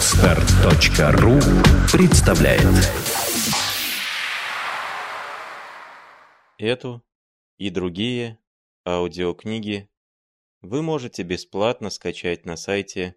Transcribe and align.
Отстар.ру 0.00 1.38
представляет 1.92 2.64
Эту 6.56 7.04
и 7.58 7.68
другие 7.68 8.38
аудиокниги 8.86 9.90
вы 10.62 10.80
можете 10.80 11.22
бесплатно 11.22 11.90
скачать 11.90 12.46
на 12.46 12.56
сайте 12.56 13.16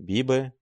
bibe.ru 0.00 0.52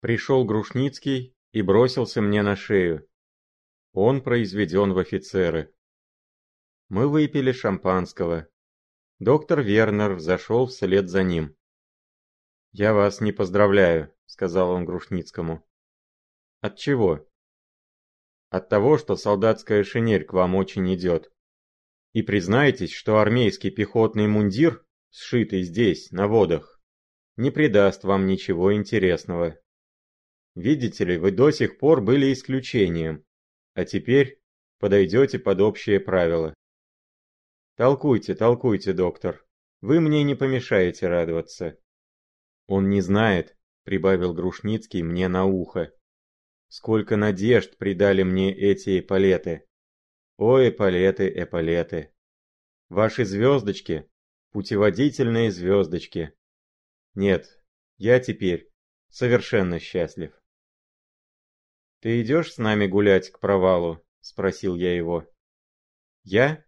Пришел 0.00 0.44
Грушницкий 0.44 1.34
и 1.52 1.62
бросился 1.62 2.20
мне 2.20 2.42
на 2.42 2.54
шею. 2.54 3.08
Он 3.94 4.20
произведен 4.20 4.92
в 4.92 4.98
офицеры. 4.98 5.74
Мы 6.90 7.08
выпили 7.08 7.52
шампанского. 7.52 8.46
Доктор 9.18 9.62
Вернер 9.62 10.18
зашел 10.18 10.66
вслед 10.66 11.08
за 11.08 11.22
ним. 11.22 11.57
«Я 12.72 12.92
вас 12.92 13.20
не 13.20 13.32
поздравляю»,— 13.32 14.14
сказал 14.26 14.70
он 14.70 14.84
Грушницкому. 14.84 15.66
«От 16.60 16.76
чего?» 16.76 17.28
«От 18.50 18.68
того, 18.68 18.98
что 18.98 19.16
солдатская 19.16 19.84
шинель 19.84 20.24
к 20.24 20.32
вам 20.32 20.54
очень 20.54 20.92
идет. 20.94 21.32
И 22.12 22.22
признайтесь, 22.22 22.92
что 22.92 23.18
армейский 23.18 23.70
пехотный 23.70 24.26
мундир, 24.26 24.84
сшитый 25.10 25.62
здесь, 25.62 26.10
на 26.10 26.26
водах, 26.26 26.80
не 27.36 27.50
придаст 27.50 28.04
вам 28.04 28.26
ничего 28.26 28.74
интересного. 28.74 29.58
Видите 30.54 31.04
ли, 31.04 31.18
вы 31.18 31.30
до 31.30 31.50
сих 31.50 31.78
пор 31.78 32.00
были 32.00 32.32
исключением, 32.32 33.24
а 33.74 33.84
теперь 33.84 34.42
подойдете 34.80 35.38
под 35.38 35.60
общее 35.60 36.00
правило. 36.00 36.52
Толкуйте, 37.76 38.34
толкуйте, 38.34 38.92
доктор. 38.92 39.46
Вы 39.80 40.00
мне 40.00 40.24
не 40.24 40.34
помешаете 40.34 41.06
радоваться. 41.06 41.78
Он 42.68 42.90
не 42.90 43.00
знает, 43.00 43.56
прибавил 43.84 44.34
Грушницкий 44.34 45.02
мне 45.02 45.26
на 45.28 45.46
ухо. 45.46 45.90
Сколько 46.68 47.16
надежд 47.16 47.78
придали 47.78 48.22
мне 48.22 48.54
эти 48.54 49.00
эполеты. 49.00 49.66
О, 50.36 50.60
эполеты, 50.60 51.32
эполеты. 51.34 52.12
Ваши 52.90 53.24
звездочки, 53.24 54.08
путеводительные 54.50 55.50
звездочки. 55.50 56.34
Нет, 57.14 57.58
я 57.96 58.20
теперь 58.20 58.70
совершенно 59.08 59.78
счастлив. 59.78 60.38
«Ты 62.00 62.20
идешь 62.20 62.52
с 62.52 62.58
нами 62.58 62.86
гулять 62.86 63.30
к 63.30 63.40
провалу?»– 63.40 64.04
спросил 64.20 64.76
я 64.76 64.94
его. 64.94 65.26
«Я? 66.22 66.64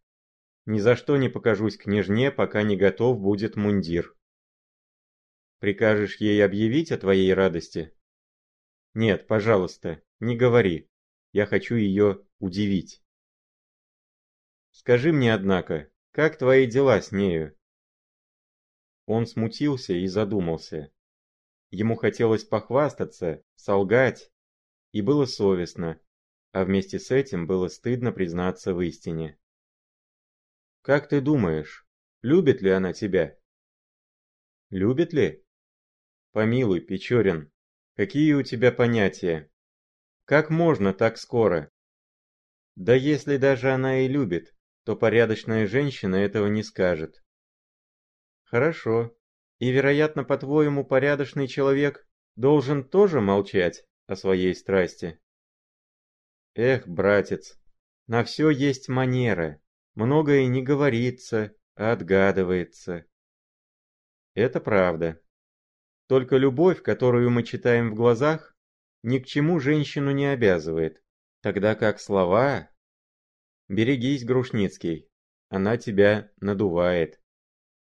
Ни 0.65 0.79
за 0.81 0.97
что 0.97 1.19
не 1.19 1.29
покажусь 1.29 1.77
княжне, 1.77 2.33
пока 2.33 2.63
не 2.63 2.77
готов 2.77 3.21
будет 3.21 3.55
мундир». 3.55 4.17
Прикажешь 5.61 6.17
ей 6.17 6.43
объявить 6.43 6.91
о 6.91 6.97
твоей 6.97 7.35
радости? 7.35 7.95
Нет, 8.95 9.27
пожалуйста, 9.27 10.03
не 10.19 10.35
говори. 10.35 10.91
Я 11.33 11.45
хочу 11.45 11.75
ее 11.75 12.27
удивить. 12.39 13.03
Скажи 14.71 15.13
мне, 15.13 15.35
однако, 15.35 15.91
как 16.13 16.39
твои 16.39 16.67
дела 16.67 17.03
с 17.03 17.13
нею? 17.13 17.55
Он 19.05 19.27
смутился 19.27 19.93
и 19.93 20.07
задумался. 20.07 20.91
Ему 21.71 21.95
хотелось 21.95 22.45
похвастаться, 22.45 23.45
солгать, 23.55 24.33
и 24.93 25.03
было 25.03 25.27
совестно, 25.27 26.01
а 26.53 26.65
вместе 26.65 26.99
с 26.99 27.11
этим 27.11 27.47
было 27.47 27.69
стыдно 27.69 28.13
признаться 28.13 28.73
в 28.73 28.81
истине. 28.81 29.39
«Как 30.81 31.07
ты 31.07 31.21
думаешь, 31.21 31.87
любит 32.23 32.63
ли 32.63 32.71
она 32.71 32.95
тебя?» 32.95 33.39
«Любит 34.71 35.13
ли?» 35.13 35.45
Помилуй, 36.33 36.81
Печорин, 36.81 37.51
какие 37.97 38.35
у 38.35 38.43
тебя 38.43 38.71
понятия? 38.71 39.51
Как 40.25 40.49
можно 40.49 40.95
так 40.95 41.19
скоро? 41.19 41.73
Да 42.77 42.95
если 42.95 43.37
даже 43.37 43.73
она 43.73 44.03
и 44.03 44.09
любит, 44.09 44.55
то 44.85 44.95
порядочная 44.95 45.67
женщина 45.67 46.15
этого 46.15 46.47
не 46.47 46.63
скажет. 46.63 47.21
Хорошо. 48.45 49.17
И, 49.59 49.71
вероятно, 49.71 50.23
по-твоему, 50.23 50.85
порядочный 50.85 51.49
человек 51.49 52.07
должен 52.37 52.85
тоже 52.85 53.21
молчать 53.21 53.85
о 54.07 54.15
своей 54.15 54.55
страсти? 54.55 55.21
Эх, 56.55 56.87
братец, 56.87 57.59
на 58.07 58.23
все 58.25 58.51
есть 58.51 58.89
манера. 58.89 59.61
Многое 59.95 60.47
не 60.47 60.63
говорится, 60.63 61.55
а 61.75 61.93
отгадывается. 61.93 63.05
Это 64.35 64.61
правда. 64.61 65.21
Только 66.11 66.39
любовь, 66.39 66.83
которую 66.83 67.31
мы 67.31 67.45
читаем 67.45 67.93
в 67.93 67.95
глазах, 67.95 68.57
ни 69.05 69.21
к 69.21 69.27
чему 69.27 69.61
женщину 69.61 70.11
не 70.11 70.27
обязывает, 70.27 71.01
тогда 71.41 71.77
как 71.77 72.01
слова... 72.01 72.69
Берегись, 73.69 74.25
Грушницкий, 74.25 75.09
она 75.51 75.77
тебя 75.77 76.33
надувает. 76.41 77.23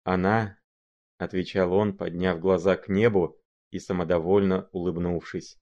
Она,— 0.03 0.59
отвечал 1.19 1.71
он, 1.71 1.95
подняв 1.95 2.39
глаза 2.39 2.75
к 2.75 2.89
небу 2.89 3.39
и 3.69 3.77
самодовольно 3.77 4.67
улыбнувшись. 4.71 5.59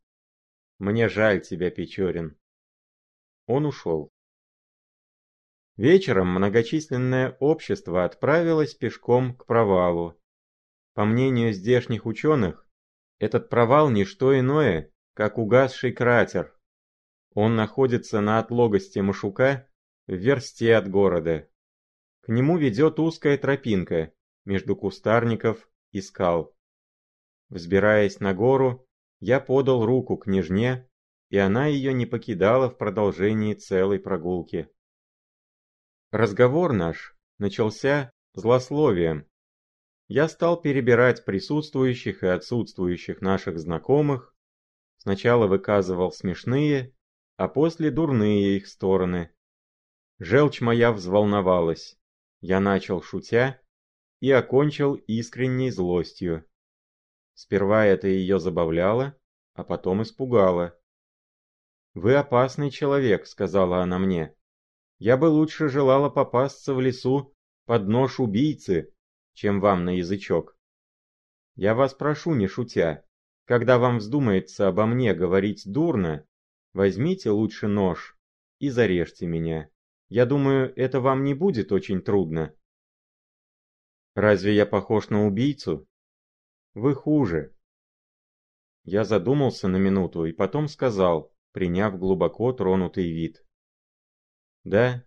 Мне 0.79 1.09
жаль 1.09 1.41
тебя, 1.41 1.69
Печорин. 1.71 2.39
Он 3.47 3.65
ушел. 3.65 4.13
Вечером 5.75 6.29
многочисленное 6.29 7.35
общество 7.41 8.05
отправилось 8.05 8.75
пешком 8.75 9.35
к 9.35 9.45
провалу, 9.45 10.17
по 10.95 11.03
мнению 11.03 11.51
здешних 11.51 12.05
ученых, 12.05 12.65
этот 13.19 13.49
провал 13.49 13.89
не 13.89 14.05
что 14.05 14.37
иное, 14.37 14.91
как 15.13 15.37
угасший 15.37 15.91
кратер. 15.91 16.57
Он 17.33 17.55
находится 17.55 18.21
на 18.21 18.39
отлогости 18.39 18.99
Машука 18.99 19.67
в 20.07 20.13
версте 20.13 20.73
от 20.73 20.89
города. 20.89 21.49
К 22.21 22.29
нему 22.29 22.57
ведет 22.57 22.97
узкая 22.97 23.37
тропинка 23.37 24.13
между 24.45 24.75
кустарников 24.77 25.69
и 25.91 25.99
скал. 25.99 26.55
Взбираясь 27.49 28.21
на 28.21 28.33
гору, 28.33 28.87
я 29.19 29.41
подал 29.41 29.85
руку 29.85 30.15
княжне, 30.15 30.89
и 31.29 31.37
она 31.37 31.67
ее 31.67 31.93
не 31.93 32.05
покидала 32.05 32.69
в 32.69 32.77
продолжении 32.77 33.53
целой 33.53 33.99
прогулки. 33.99 34.69
Разговор 36.11 36.71
наш 36.71 37.17
начался 37.37 38.11
злословием, 38.33 39.27
я 40.07 40.27
стал 40.27 40.61
перебирать 40.61 41.25
присутствующих 41.25 42.23
и 42.23 42.27
отсутствующих 42.27 43.21
наших 43.21 43.59
знакомых, 43.59 44.35
сначала 44.97 45.47
выказывал 45.47 46.11
смешные, 46.11 46.95
а 47.37 47.47
после 47.47 47.91
дурные 47.91 48.57
их 48.57 48.67
стороны. 48.67 49.31
Желчь 50.19 50.61
моя 50.61 50.91
взволновалась. 50.91 51.97
Я 52.39 52.59
начал 52.59 53.01
шутя 53.01 53.59
и 54.19 54.31
окончил 54.31 54.93
искренней 54.93 55.71
злостью. 55.71 56.45
Сперва 57.33 57.85
это 57.85 58.07
ее 58.07 58.39
забавляло, 58.39 59.17
а 59.53 59.63
потом 59.63 60.03
испугало. 60.03 60.77
«Вы 61.93 62.15
опасный 62.15 62.71
человек»,— 62.71 63.25
сказала 63.27 63.81
она 63.81 63.99
мне. 63.99 64.35
«Я 64.99 65.17
бы 65.17 65.25
лучше 65.25 65.67
желала 65.67 66.09
попасться 66.09 66.73
в 66.73 66.79
лесу 66.79 67.33
под 67.65 67.87
нож 67.87 68.19
убийцы, 68.19 68.93
чем 69.35 69.59
вам 69.59 69.85
на 69.85 69.97
язычок. 69.97 70.57
Я 71.55 71.75
вас 71.75 71.93
прошу, 71.93 72.33
не 72.33 72.47
шутя, 72.47 73.05
когда 73.45 73.77
вам 73.77 73.99
вздумается 73.99 74.67
обо 74.67 74.87
мне 74.87 75.13
говорить 75.13 75.63
дурно, 75.65 76.25
возьмите 76.73 77.29
лучше 77.29 77.67
нож 77.67 78.17
и 78.59 78.69
зарежьте 78.69 79.27
меня. 79.27 79.69
Я 80.09 80.25
думаю, 80.25 80.73
это 80.75 80.99
вам 80.99 81.23
не 81.23 81.33
будет 81.33 81.71
очень 81.71 82.01
трудно. 82.01 82.55
Разве 84.15 84.55
я 84.55 84.65
похож 84.65 85.09
на 85.09 85.27
убийцу? 85.27 85.87
Вы 86.73 86.95
хуже. 86.95 87.53
Я 88.83 89.03
задумался 89.03 89.67
на 89.67 89.77
минуту 89.77 90.25
и 90.25 90.31
потом 90.31 90.67
сказал, 90.67 91.33
приняв 91.51 91.97
глубоко 91.97 92.53
тронутый 92.53 93.11
вид. 93.11 93.45
Да, 94.63 95.03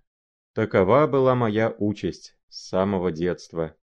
такова 0.53 1.07
была 1.07 1.35
моя 1.35 1.75
участь 1.79 2.37
с 2.49 2.69
самого 2.69 3.13
детства. 3.13 3.78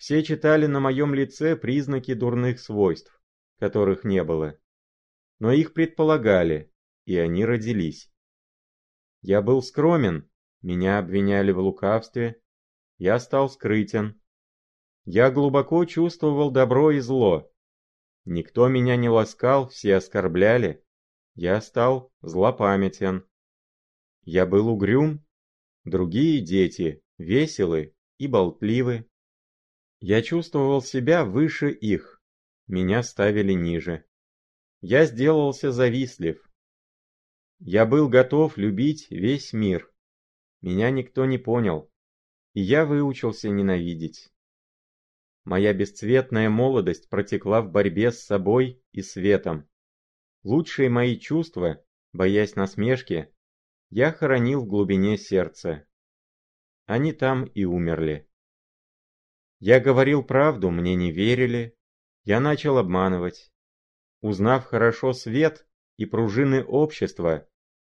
Все 0.00 0.22
читали 0.22 0.64
на 0.64 0.80
моем 0.80 1.14
лице 1.14 1.56
признаки 1.56 2.14
дурных 2.14 2.58
свойств, 2.58 3.20
которых 3.58 4.02
не 4.02 4.24
было. 4.24 4.58
Но 5.40 5.52
их 5.52 5.74
предполагали, 5.74 6.72
и 7.04 7.18
они 7.18 7.44
родились. 7.44 8.10
Я 9.20 9.42
был 9.42 9.60
скромен, 9.60 10.26
меня 10.62 10.98
обвиняли 10.98 11.52
в 11.52 11.58
лукавстве, 11.58 12.40
я 12.96 13.18
стал 13.18 13.50
скрытен. 13.50 14.18
Я 15.04 15.30
глубоко 15.30 15.84
чувствовал 15.84 16.50
добро 16.50 16.92
и 16.92 17.00
зло. 17.00 17.52
Никто 18.24 18.68
меня 18.68 18.96
не 18.96 19.10
ласкал, 19.10 19.68
все 19.68 19.96
оскорбляли. 19.96 20.82
Я 21.34 21.60
стал 21.60 22.10
злопамятен. 22.22 23.28
Я 24.22 24.46
был 24.46 24.68
угрюм, 24.68 25.22
другие 25.84 26.40
дети 26.40 27.04
веселы 27.18 27.94
и 28.16 28.28
болтливы. 28.28 29.09
Я 30.00 30.22
чувствовал 30.22 30.80
себя 30.80 31.26
выше 31.26 31.70
их. 31.70 32.22
меня 32.66 33.02
ставили 33.02 33.52
ниже. 33.52 34.06
Я 34.80 35.04
сделался 35.04 35.72
завистлив. 35.72 36.50
Я 37.58 37.84
был 37.84 38.08
готов 38.08 38.56
любить 38.56 39.10
весь 39.10 39.52
мир. 39.52 39.92
Меня 40.62 40.90
никто 40.90 41.26
не 41.26 41.36
понял, 41.36 41.92
и 42.54 42.62
я 42.62 42.86
выучился 42.86 43.50
ненавидеть. 43.50 44.32
Моя 45.44 45.74
бесцветная 45.74 46.48
молодость 46.48 47.10
протекла 47.10 47.60
в 47.60 47.70
борьбе 47.70 48.10
с 48.10 48.22
собой 48.22 48.82
и 48.92 49.02
светом. 49.02 49.68
Лучшие 50.44 50.88
мои 50.88 51.18
чувства, 51.18 51.84
боясь 52.14 52.56
насмешки, 52.56 53.34
я 53.90 54.12
хоронил 54.12 54.62
в 54.62 54.68
глубине 54.68 55.18
сердца. 55.18 55.86
Они 56.86 57.12
там 57.12 57.44
и 57.44 57.64
умерли. 57.64 58.29
Я 59.60 59.78
говорил 59.78 60.22
правду, 60.22 60.70
мне 60.70 60.94
не 60.94 61.12
верили. 61.12 61.76
Я 62.24 62.40
начал 62.40 62.78
обманывать. 62.78 63.52
Узнав 64.22 64.64
хорошо 64.64 65.12
свет 65.12 65.66
и 65.98 66.06
пружины 66.06 66.64
общества, 66.64 67.46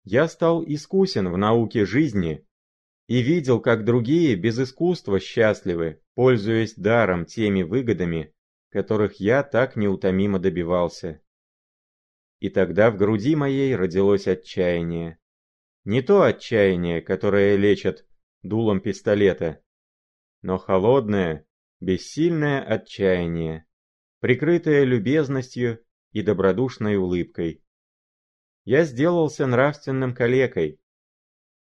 я 0.05 0.29
стал 0.29 0.63
искусен 0.63 1.31
в 1.31 1.39
науке 1.39 1.87
жизни 1.87 2.47
и 3.07 3.23
видел, 3.23 3.61
как 3.61 3.85
другие 3.85 4.37
без 4.37 4.59
искусства 4.59 5.19
счастливы, 5.19 6.03
пользуясь 6.15 6.75
даром 6.75 7.25
теми 7.25 7.63
выгодами, 7.63 8.35
которых 8.69 9.21
я 9.21 9.43
так 9.43 9.77
неутомимо 9.77 10.39
добивался. 10.39 11.23
И 12.41 12.51
тогда 12.51 12.91
в 12.91 12.99
груди 12.99 13.37
моей 13.37 13.75
родилось 13.75 14.27
отчаяние. 14.27 15.19
Не 15.85 16.03
то 16.03 16.23
отчаяние, 16.23 17.01
которое 17.01 17.57
лечат 17.57 18.07
дулом 18.43 18.81
пистолета, 18.81 19.63
но 20.43 20.59
холодное, 20.59 21.47
бессильное 21.85 22.63
отчаяние, 22.63 23.67
прикрытое 24.21 24.85
любезностью 24.85 25.85
и 26.13 26.23
добродушной 26.23 26.97
улыбкой. 26.97 27.63
Я 28.65 28.85
сделался 28.85 29.47
нравственным 29.47 30.15
калекой, 30.15 30.81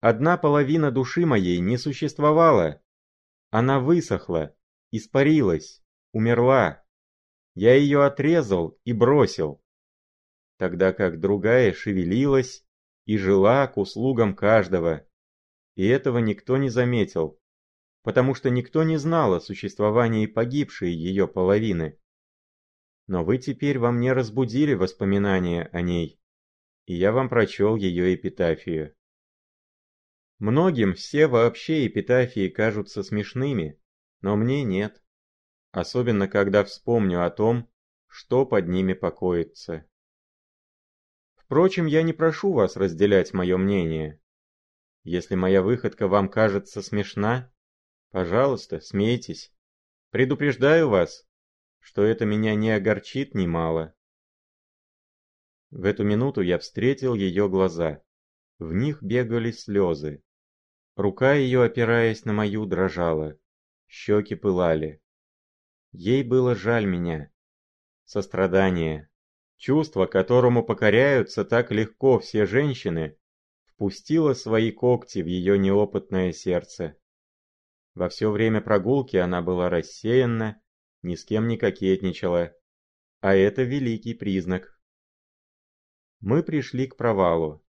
Одна 0.01 0.39
половина 0.39 0.91
души 0.91 1.27
моей 1.27 1.61
не 1.61 1.77
существовала. 1.77 2.83
Она 3.51 3.81
высохла, 3.81 4.57
испарилась, 4.91 5.83
умерла. 6.13 6.83
Я 7.55 7.75
ее 7.75 8.05
отрезал 8.05 8.79
и 8.85 8.95
бросил. 8.95 9.63
Тогда 10.57 10.95
как 10.95 11.21
другая 11.21 11.75
шевелилась 11.75 12.65
и 13.05 13.19
жила 13.19 13.67
к 13.67 13.77
услугам 13.77 14.35
каждого. 14.35 15.07
И 15.75 15.87
этого 15.87 16.19
никто 16.19 16.57
не 16.57 16.71
заметил, 16.71 17.39
потому 18.03 18.35
что 18.35 18.51
никто 18.51 18.83
не 18.83 18.97
знал 18.97 19.35
о 19.35 19.41
существовании 19.41 20.27
погибшей 20.27 20.93
ее 20.93 21.29
половины. 21.29 21.99
Но 23.07 23.25
вы 23.25 23.39
теперь 23.39 23.79
во 23.79 23.91
мне 23.91 24.13
разбудили 24.13 24.75
воспоминания 24.75 25.69
о 25.73 25.81
ней, 25.81 26.21
и 26.87 26.95
я 26.95 27.13
вам 27.13 27.29
прочел 27.29 27.77
ее 27.77 28.15
эпитафию. 28.15 28.95
Многим 30.39 30.95
все 30.95 31.27
вообще 31.27 31.87
эпитафии 31.87 32.49
кажутся 32.49 33.03
смешными, 33.03 33.79
но 34.23 34.37
мне 34.37 34.65
нет. 34.65 35.03
Особенно 35.71 36.29
когда 36.29 36.65
вспомню 36.65 37.25
о 37.25 37.31
том, 37.31 37.69
что 38.07 38.47
под 38.47 38.67
ними 38.67 38.95
покоится. 38.95 39.87
Впрочем, 41.37 41.87
я 41.87 42.03
не 42.03 42.13
прошу 42.13 42.53
вас 42.53 42.77
разделять 42.77 43.35
мое 43.35 43.57
мнение. 43.57 44.21
Если 45.03 45.35
моя 45.35 45.63
выходка 45.63 46.09
вам 46.09 46.29
кажется 46.29 46.81
смешна, 46.81 47.53
пожалуйста, 48.11 48.81
смейтесь. 48.81 49.53
Предупреждаю 50.11 50.89
вас, 50.89 51.27
что 51.79 52.03
это 52.03 52.25
меня 52.25 52.55
не 52.55 52.71
огорчит 52.71 53.35
немало. 53.35 53.95
В 55.71 55.85
эту 55.85 56.05
минуту 56.05 56.41
я 56.41 56.59
встретил 56.59 57.15
ее 57.15 57.49
глаза. 57.49 58.03
В 58.59 58.73
них 58.73 59.03
бегали 59.03 59.53
слезы. 59.53 60.23
Рука 60.97 61.35
ее, 61.35 61.63
опираясь 61.63 62.25
на 62.25 62.33
мою, 62.33 62.67
дрожала. 62.67 63.39
Щеки 63.87 64.35
пылали. 64.35 65.01
Ей 65.93 66.23
было 66.23 66.55
жаль 66.55 66.87
меня. 66.87 67.33
Сострадание. 68.05 69.09
Чувство, 69.57 70.07
которому 70.07 70.65
покоряются 70.65 71.45
так 71.45 71.71
легко 71.71 72.19
все 72.19 72.47
женщины, 72.47 73.17
впустило 73.67 74.35
свои 74.35 74.73
когти 74.73 75.21
в 75.21 75.27
ее 75.27 75.59
неопытное 75.59 76.33
сердце. 76.33 76.97
Во 77.95 78.09
все 78.09 78.31
время 78.31 78.61
прогулки 78.61 79.17
она 79.17 79.43
была 79.43 79.69
рассеянна, 79.69 80.61
ни 81.03 81.15
с 81.15 81.25
кем 81.25 81.49
не 81.49 81.57
кокетничала. 81.57 82.55
А 83.21 83.35
это 83.35 83.63
великий 83.63 84.15
признак. 84.15 84.81
Мы 86.21 86.43
пришли 86.43 86.87
к 86.87 86.97
провалу. 86.97 87.65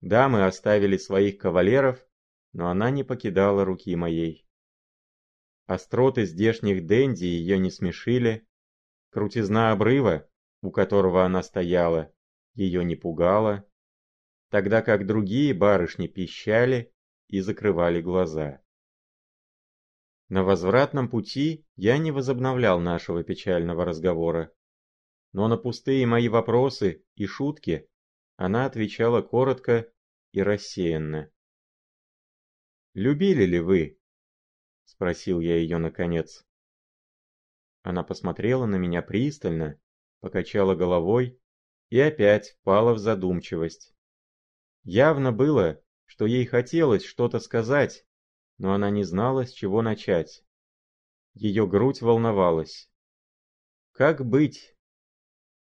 Дамы 0.00 0.44
оставили 0.44 0.96
своих 0.96 1.38
кавалеров 1.38 2.04
но 2.52 2.68
она 2.68 2.90
не 2.90 3.02
покидала 3.02 3.64
руки 3.64 3.94
моей. 3.96 4.46
Остроты 5.66 6.26
здешних 6.26 6.86
денди 6.86 7.24
ее 7.24 7.58
не 7.58 7.70
смешили, 7.70 8.46
крутизна 9.10 9.72
обрыва, 9.72 10.28
у 10.60 10.70
которого 10.70 11.24
она 11.24 11.42
стояла, 11.42 12.12
ее 12.54 12.84
не 12.84 12.94
пугала, 12.94 13.66
тогда 14.50 14.82
как 14.82 15.06
другие 15.06 15.54
барышни 15.54 16.08
пищали 16.08 16.92
и 17.28 17.40
закрывали 17.40 18.02
глаза. 18.02 18.62
На 20.32 20.42
возвратном 20.44 21.10
пути 21.10 21.66
я 21.76 21.98
не 21.98 22.10
возобновлял 22.10 22.80
нашего 22.80 23.22
печального 23.22 23.84
разговора, 23.84 24.50
но 25.34 25.46
на 25.46 25.58
пустые 25.58 26.06
мои 26.06 26.28
вопросы 26.28 27.04
и 27.16 27.26
шутки 27.26 27.86
она 28.36 28.64
отвечала 28.64 29.20
коротко 29.20 29.92
и 30.32 30.40
рассеянно. 30.40 31.30
«Любили 32.94 33.44
ли 33.44 33.60
вы?»— 33.60 34.00
спросил 34.84 35.40
я 35.40 35.58
ее 35.58 35.76
наконец. 35.76 36.46
Она 37.82 38.02
посмотрела 38.02 38.64
на 38.64 38.76
меня 38.76 39.02
пристально, 39.02 39.78
покачала 40.20 40.74
головой 40.74 41.38
и 41.90 42.00
опять 42.00 42.52
впала 42.52 42.94
в 42.94 42.98
задумчивость. 42.98 43.94
Явно 44.82 45.30
было, 45.30 45.84
что 46.06 46.24
ей 46.24 46.46
хотелось 46.46 47.04
что-то 47.04 47.38
сказать, 47.38 48.06
но 48.62 48.74
она 48.74 48.90
не 48.90 49.02
знала, 49.02 49.44
с 49.44 49.50
чего 49.50 49.82
начать. 49.82 50.44
Ее 51.34 51.66
грудь 51.66 52.00
волновалась. 52.00 52.88
Как 53.90 54.24
быть? 54.24 54.76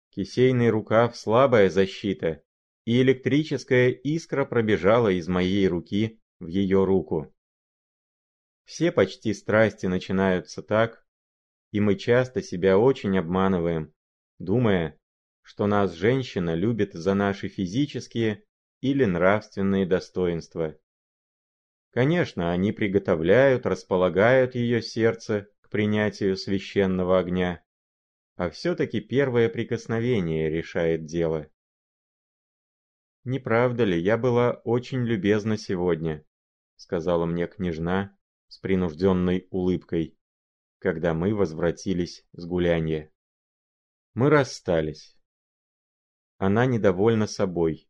Кисейный 0.09 0.69
рукав– 0.69 1.15
слабая 1.17 1.69
защита, 1.69 2.43
и 2.83 3.01
электрическая 3.01 3.89
искра 3.89 4.43
пробежала 4.43 5.07
из 5.07 5.29
моей 5.29 5.65
руки 5.69 6.21
в 6.41 6.47
ее 6.47 6.83
руку. 6.83 7.33
Все 8.65 8.91
почти 8.91 9.33
страсти 9.33 9.85
начинаются 9.85 10.61
так, 10.61 11.07
и 11.71 11.79
мы 11.79 11.95
часто 11.95 12.41
себя 12.41 12.77
очень 12.77 13.17
обманываем, 13.17 13.93
думая, 14.39 14.99
что 15.41 15.67
нас 15.67 15.93
женщина 15.93 16.53
любит 16.53 16.91
за 16.91 17.13
наши 17.13 17.47
физические 17.47 18.43
или 18.81 19.05
нравственные 19.05 19.85
достоинства. 19.85 20.77
Конечно, 21.93 22.51
они 22.51 22.71
приготовляют, 22.71 23.67
располагают 23.67 24.55
ее 24.55 24.81
сердце 24.81 25.47
к 25.61 25.69
принятию 25.69 26.35
священного 26.35 27.19
огня, 27.19 27.63
а 28.35 28.49
все-таки 28.49 28.99
первое 28.99 29.47
прикосновение 29.47 30.49
решает 30.49 31.05
дело. 31.05 31.51
Не 33.25 33.37
правда 33.37 33.83
ли, 33.83 33.99
я 33.99 34.17
была 34.17 34.53
очень 34.63 35.03
любезна 35.03 35.55
сегодня? 35.55 36.25
сказала 36.77 37.27
мне 37.27 37.45
княжна 37.45 38.17
с 38.47 38.57
принужденной 38.57 39.47
улыбкой, 39.51 40.17
когда 40.79 41.13
мы 41.13 41.35
возвратились 41.35 42.25
с 42.33 42.43
гулянья. 42.43 43.11
Мы 44.15 44.31
расстались. 44.31 45.15
Она 46.39 46.65
недовольна 46.65 47.27
собой. 47.27 47.87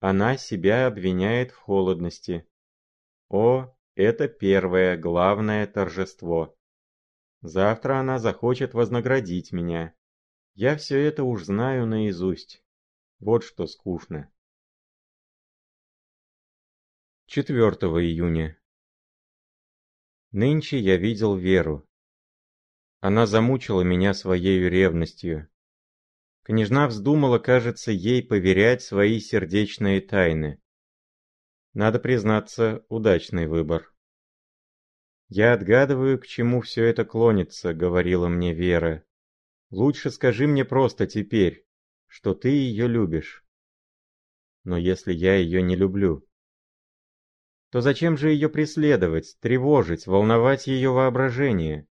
Она 0.00 0.38
себя 0.38 0.86
обвиняет 0.86 1.52
в 1.52 1.58
холодности. 1.58 2.48
О, 3.32 3.74
это 3.94 4.28
первое, 4.28 4.98
главное 4.98 5.66
торжество. 5.66 6.54
Завтра 7.40 7.98
она 7.98 8.18
захочет 8.18 8.74
вознаградить 8.74 9.52
меня. 9.52 9.94
Я 10.52 10.76
все 10.76 10.98
это 11.02 11.24
уж 11.24 11.44
знаю 11.44 11.86
наизусть. 11.86 12.62
Вот 13.20 13.42
что 13.42 13.66
скучно. 13.66 14.30
4 17.24 17.56
июня. 17.56 18.60
Нынче 20.30 20.78
я 20.78 20.98
видел 20.98 21.34
Веру. 21.34 21.88
Она 23.00 23.24
замучила 23.24 23.80
меня 23.80 24.12
своей 24.12 24.60
ревностью. 24.68 25.48
Княжна 26.42 26.86
вздумала, 26.86 27.38
кажется, 27.38 27.92
ей 27.92 28.22
поверять 28.22 28.82
свои 28.82 29.18
сердечные 29.20 30.02
тайны. 30.02 30.61
Надо 31.74 31.98
признаться, 31.98 32.84
удачный 32.88 33.46
выбор. 33.46 33.94
«Я 35.28 35.54
отгадываю, 35.54 36.18
к 36.18 36.26
чему 36.26 36.60
все 36.60 36.84
это 36.84 37.04
клонится»,— 37.04 37.72
говорила 37.74 38.28
мне 38.28 38.52
Вера. 38.52 39.04
Лучше 39.72 40.10
скажи 40.10 40.46
мне 40.46 40.66
просто 40.66 41.06
теперь, 41.06 41.66
что 42.06 42.34
ты 42.34 42.50
ее 42.50 42.86
любишь. 42.86 43.42
Но 44.64 44.76
если 44.76 45.14
я 45.14 45.36
ее 45.36 45.62
не 45.62 45.76
люблю, 45.76 46.28
то 47.70 47.80
зачем 47.80 48.18
же 48.18 48.32
ее 48.32 48.50
преследовать, 48.50 49.38
тревожить, 49.40 50.06
волновать 50.06 50.66
ее 50.66 50.90
воображение? 50.90 51.88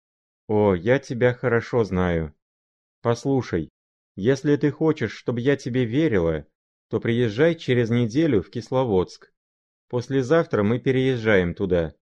О, 0.48 0.76
я 0.76 1.00
тебя 1.00 1.34
хорошо 1.34 1.86
знаю. 1.86 2.36
Послушай, 3.02 3.70
если 4.18 4.58
ты 4.58 4.72
хочешь, 4.72 5.14
чтобы 5.14 5.40
я 5.40 5.56
тебе 5.56 5.86
верила, 5.86 6.46
то 6.90 7.00
приезжай 7.00 7.56
через 7.56 7.90
неделю 7.90 8.42
в 8.42 8.50
Кисловодск. 8.50 9.32
Послезавтра 9.90 10.62
мы 10.62 10.80
переезжаем 10.80 11.56
туда. 11.56 11.96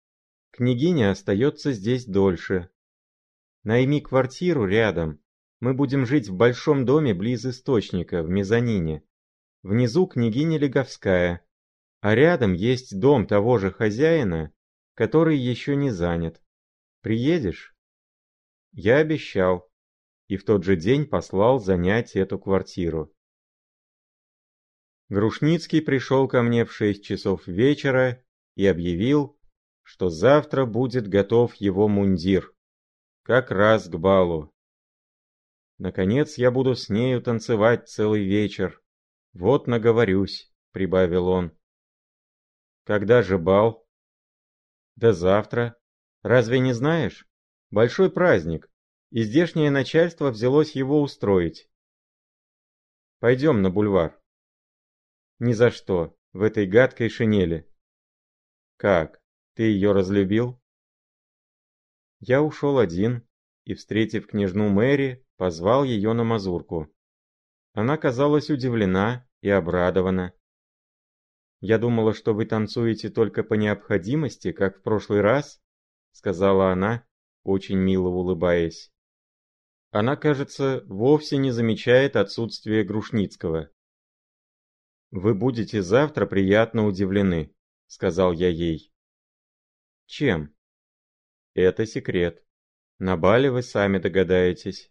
Княгиня 0.51 1.13
остается 1.13 1.71
здесь 1.71 2.05
дольше. 2.05 2.69
Найми 3.63 4.01
квартиру 4.01 4.67
рядом. 4.67 5.23
Мы 5.61 5.73
будем 5.73 6.05
жить 6.05 6.29
в 6.29 6.35
большом 6.35 6.85
доме 6.85 7.15
близ 7.15 7.47
источника, 7.47 8.25
в 8.25 8.29
мезонине. 8.29 9.05
Внизу 9.63 10.07
княгиня 10.07 10.59
Леговская, 10.59 11.47
а 12.01 12.15
рядом 12.15 12.55
есть 12.55 12.99
дом 12.99 13.27
того 13.27 13.59
же 13.59 13.71
хозяина, 13.71 14.53
который 14.95 15.39
еще 15.39 15.77
не 15.77 15.91
занят. 15.91 16.43
Приедешь? 17.03 17.77
Я 18.73 18.99
обещал, 18.99 19.71
и 20.27 20.37
в 20.37 20.45
тот 20.45 20.65
же 20.65 20.77
день 20.77 21.07
послал 21.07 21.61
занять 21.61 22.17
эту 22.17 22.39
квартиру. 22.39 23.16
Грушницкий 25.09 25.83
пришел 25.83 26.27
ко 26.27 26.43
мне 26.43 26.65
в 26.65 26.73
шесть 26.73 27.05
часов 27.05 27.47
вечера 27.47 28.25
и 28.57 28.67
объявил, 28.67 29.39
что 29.83 30.11
завтра 30.11 30.67
будет 30.67 31.07
готов 31.09 31.55
его 31.55 31.87
мундир, 31.87 32.53
как 33.23 33.53
раз 33.53 33.89
к 33.89 33.95
балу. 33.95 34.53
Наконец 35.79 36.39
я 36.39 36.51
буду 36.51 36.75
с 36.75 36.89
нею 36.89 37.23
танцевать 37.23 37.89
целый 37.89 38.25
вечер. 38.25 38.83
Вот 39.33 39.69
наговорюсь, 39.69 40.53
прибавил 40.73 41.29
он. 41.29 41.57
Когда 42.85 43.23
же 43.23 43.39
бал? 43.39 43.87
Да 44.97 45.13
завтра. 45.13 45.79
Разве 46.23 46.59
не 46.59 46.73
знаешь? 46.73 47.29
Большой 47.71 48.11
праздник, 48.11 48.69
и 49.11 49.23
здешнее 49.23 49.71
начальство 49.71 50.31
взялось 50.31 50.73
его 50.73 51.01
устроить. 51.01 51.69
Пойдем 53.21 53.63
на 53.63 53.71
бульвар. 53.71 54.21
Ни 55.39 55.53
за 55.53 55.71
что, 55.71 56.17
в 56.33 56.43
этой 56.43 56.67
гадкой 56.67 57.09
шинели. 57.11 57.69
Как, 58.77 59.21
ты 59.55 59.65
ее 59.65 59.93
разлюбил? 59.93 60.61
Я 62.21 62.43
ушел 62.43 62.79
один 62.79 63.27
и, 63.65 63.75
встретив 63.75 64.27
княжну 64.27 64.69
Мэри, 64.71 65.27
позвал 65.37 65.85
ее 65.85 66.15
на 66.15 66.25
мазурку. 66.25 66.91
Она 67.75 67.99
казалась 67.99 68.49
удивлена 68.49 69.29
и 69.43 69.51
обрадована. 69.51 70.33
«Я 71.61 71.79
думала, 71.79 72.15
что 72.15 72.33
вы 72.33 72.47
танцуете 72.47 73.11
только 73.11 73.43
по 73.43 73.55
необходимости, 73.55 74.53
как 74.53 74.79
в 74.79 74.83
прошлый 74.83 75.21
раз»,— 75.21 75.61
сказала 76.13 76.71
она, 76.73 77.07
очень 77.43 77.77
мило 77.77 78.09
улыбаясь. 78.09 78.93
Она, 79.91 80.17
кажется, 80.17 80.83
вовсе 80.87 81.37
не 81.37 81.51
замечает 81.51 82.17
отсутствия 82.17 82.85
Грушницкого. 82.85 83.71
«Вы 85.11 85.35
будете 85.35 85.83
завтра 85.83 86.27
приятно 86.27 86.87
удивлены»,— 86.87 87.55
сказал 87.87 88.33
я 88.33 88.49
ей. 88.49 88.93
«Чем?» 90.07 90.55
«Это 91.55 91.87
секрет. 91.87 92.45
На 92.99 93.17
бале 93.17 93.51
вы 93.51 93.63
сами 93.63 93.99
догадаетесь». 93.99 94.91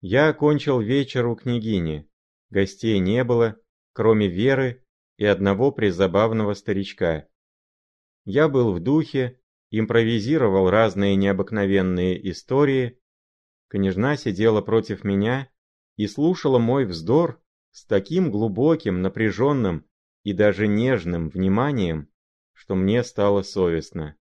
Я 0.00 0.28
окончил 0.28 0.80
вечер 0.80 1.26
у 1.26 1.36
княгини. 1.36 2.08
Гостей 2.50 2.98
не 2.98 3.24
было, 3.24 3.60
кроме 3.92 4.28
Веры 4.28 4.84
и 5.16 5.24
одного 5.24 5.72
призабавного 5.72 6.54
старичка. 6.54 7.28
Я 8.24 8.48
был 8.48 8.72
в 8.72 8.80
духе, 8.80 9.40
импровизировал 9.70 10.70
разные 10.70 11.16
необыкновенные 11.16 12.30
истории. 12.30 13.00
Княжна 13.68 14.16
сидела 14.16 14.62
против 14.62 15.04
меня 15.04 15.50
и 15.96 16.06
слушала 16.06 16.58
мой 16.58 16.84
вздор 16.84 17.42
с 17.70 17.84
таким 17.84 18.30
глубоким, 18.30 19.02
напряженным 19.02 19.86
и 20.22 20.32
даже 20.32 20.66
нежным 20.66 21.28
вниманием, 21.28 22.10
что 22.52 22.74
мне 22.74 23.04
стало 23.04 23.42
совестно. 23.42 24.16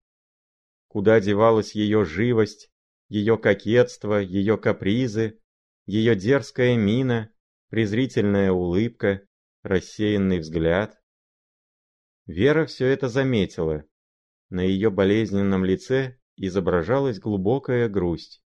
Куда 0.88 1.20
девалась 1.20 1.76
ее 1.76 2.06
живость, 2.06 2.72
ее 3.10 3.38
кокетство, 3.38 4.20
ее 4.20 4.58
капризы, 4.58 5.40
ее 5.86 6.16
дерзкая 6.16 6.76
мина, 6.76 7.32
презрительная 7.70 8.52
улыбка, 8.52 9.22
рассеянный 9.64 10.40
взгляд. 10.40 11.00
Вера 12.26 12.66
все 12.66 12.88
это 12.88 13.10
заметила. 13.10 13.86
На 14.50 14.62
ее 14.62 14.90
болезненном 14.90 15.66
лице 15.66 16.20
изображалась 16.36 17.20
глубокая 17.20 17.90
грусть. 17.90 18.44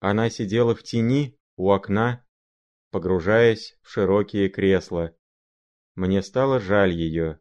Она 0.00 0.30
сидела 0.30 0.74
в 0.74 0.82
тени 0.82 1.38
у 1.56 1.70
окна, 1.70 2.26
погружаясь 2.92 3.76
в 3.82 3.90
широкие 3.90 4.48
кресла. 4.50 5.16
Мне 5.96 6.22
стало 6.22 6.60
жаль 6.60 6.92
ее. 6.92 7.40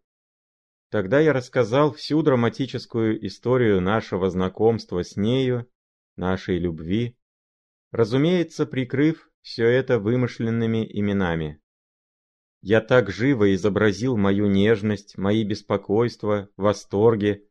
Тогда 0.90 1.20
я 1.20 1.34
рассказал 1.34 1.94
всю 1.94 2.24
драматическую 2.24 3.26
историю 3.28 3.82
нашего 3.82 4.30
знакомства 4.30 5.04
с 5.04 5.16
нею, 5.18 5.70
нашей 6.16 6.58
любви, 6.58 7.18
разумеется, 7.92 8.66
прикрыв 8.66 9.30
все 9.42 9.66
это 9.66 10.00
вымышленными 10.00 10.88
именами. 10.90 11.62
Я 12.62 12.80
так 12.80 13.10
живо 13.10 13.54
изобразил 13.54 14.16
мою 14.18 14.48
нежность, 14.48 15.18
мои 15.18 15.44
беспокойства, 15.44 16.50
восторги. 16.56 17.46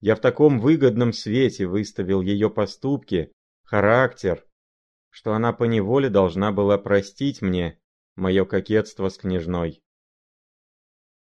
Я 0.00 0.14
в 0.14 0.20
таком 0.20 0.58
выгодном 0.58 1.12
свете 1.14 1.66
выставил 1.66 2.20
ее 2.20 2.50
поступки, 2.50 3.32
характер, 3.62 4.45
что 5.16 5.32
она 5.32 5.54
поневоле 5.54 6.10
должна 6.10 6.52
была 6.52 6.76
простить 6.76 7.40
мне 7.40 7.80
мое 8.16 8.44
кокетство 8.44 9.08
с 9.08 9.16
княжной. 9.16 9.82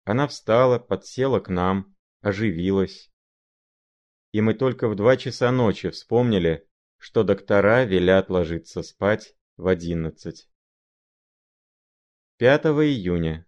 Она 0.05 0.27
встала, 0.27 0.79
подсела 0.79 1.39
к 1.39 1.49
нам, 1.49 1.95
оживилась. 2.21 3.13
И 4.31 4.41
мы 4.41 4.55
только 4.55 4.87
в 4.87 4.95
два 4.95 5.17
часа 5.17 5.51
ночи 5.51 5.91
вспомнили, 5.91 6.67
что 6.97 7.23
доктора 7.23 7.83
велят 7.83 8.31
ложиться 8.31 8.81
спать 8.81 9.35
в 9.55 9.67
одиннадцать. 9.67 10.49
5 12.37 12.65
июня. 12.65 13.45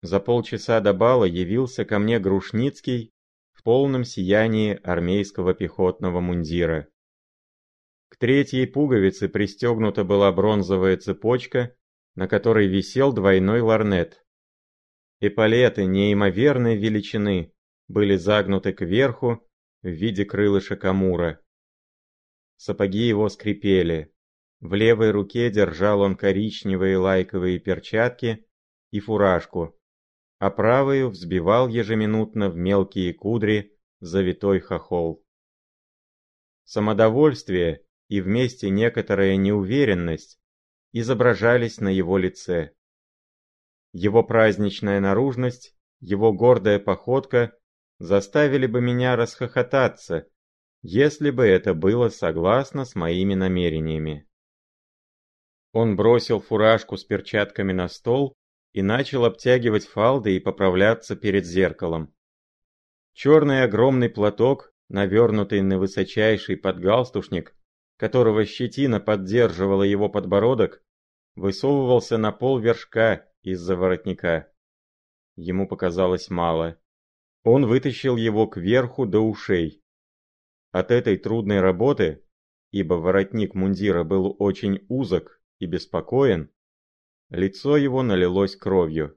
За 0.00 0.18
полчаса 0.18 0.80
до 0.80 0.94
бала 0.94 1.26
явился 1.26 1.84
ко 1.84 1.98
мне 1.98 2.18
Грушницкий 2.18 3.12
в 3.52 3.64
полном 3.64 4.04
сиянии 4.04 4.80
армейского 4.82 5.52
пехотного 5.52 6.20
мундира. 6.20 6.88
К 8.14 8.16
третьей 8.16 8.66
пуговице 8.66 9.28
пристегнута 9.28 10.04
была 10.04 10.30
бронзовая 10.30 10.96
цепочка, 10.96 11.74
на 12.14 12.28
которой 12.28 12.68
висел 12.68 13.12
двойной 13.12 13.60
ларнет. 13.60 14.24
Эполеты 15.18 15.84
неимоверной 15.84 16.76
величины 16.76 17.52
были 17.88 18.14
загнуты 18.14 18.72
кверху 18.72 19.44
в 19.82 19.88
виде 19.88 20.24
крылышек 20.24 20.84
амура. 20.84 21.40
Сапоги 22.56 23.00
его 23.00 23.28
скрипели, 23.28 24.14
в 24.60 24.74
левой 24.74 25.10
руке 25.10 25.50
держал 25.50 26.00
он 26.00 26.14
коричневые 26.14 26.98
лайковые 26.98 27.58
перчатки 27.58 28.46
и 28.92 29.00
фуражку, 29.00 29.76
а 30.38 30.50
правую 30.50 31.10
взбивал 31.10 31.66
ежеминутно 31.66 32.48
в 32.48 32.54
мелкие 32.54 33.12
кудри 33.12 33.76
завитой 33.98 34.60
хохол. 34.60 35.24
Самодовольствие 36.62 37.83
и 38.14 38.20
вместе 38.20 38.70
некоторая 38.70 39.36
неуверенность 39.36 40.38
изображались 40.92 41.80
на 41.80 41.88
его 41.88 42.16
лице. 42.16 42.70
Его 43.92 44.22
праздничная 44.22 45.00
наружность, 45.00 45.74
его 45.98 46.32
гордая 46.32 46.78
походка 46.78 47.58
заставили 47.98 48.68
бы 48.68 48.80
меня 48.80 49.16
расхохотаться, 49.16 50.28
если 50.82 51.32
бы 51.32 51.44
это 51.44 51.74
было 51.74 52.08
согласно 52.08 52.84
с 52.84 52.94
моими 52.94 53.34
намерениями. 53.34 54.28
Он 55.72 55.96
бросил 55.96 56.38
фуражку 56.38 56.96
с 56.96 57.02
перчатками 57.02 57.72
на 57.72 57.88
стол 57.88 58.36
и 58.74 58.82
начал 58.82 59.24
обтягивать 59.24 59.86
фалды 59.86 60.36
и 60.36 60.38
поправляться 60.38 61.16
перед 61.16 61.46
зеркалом. 61.46 62.14
Черный 63.12 63.64
огромный 63.64 64.08
платок, 64.08 64.72
навернутый 64.88 65.62
на 65.62 65.80
высочайший 65.80 66.56
подгалстушник, 66.56 67.56
которого 67.96 68.44
щетина 68.44 69.00
поддерживала 69.00 69.82
его 69.82 70.08
подбородок, 70.08 70.82
высовывался 71.36 72.18
на 72.18 72.32
пол 72.32 72.58
вершка 72.58 73.28
из-за 73.42 73.76
воротника. 73.76 74.52
Ему 75.36 75.68
показалось 75.68 76.30
мало. 76.30 76.78
Он 77.42 77.66
вытащил 77.66 78.16
его 78.16 78.46
кверху 78.46 79.06
до 79.06 79.20
ушей. 79.20 79.82
От 80.72 80.90
этой 80.90 81.16
трудной 81.16 81.60
работы 81.60 82.24
ибо 82.74 82.94
воротник 82.94 83.54
мундира 83.54 84.02
был 84.02 84.34
очень 84.40 84.84
узок 84.88 85.40
и 85.60 85.66
беспокоен, 85.66 86.50
лицо 87.30 87.76
его 87.76 88.02
налилось 88.02 88.56
кровью. 88.56 89.16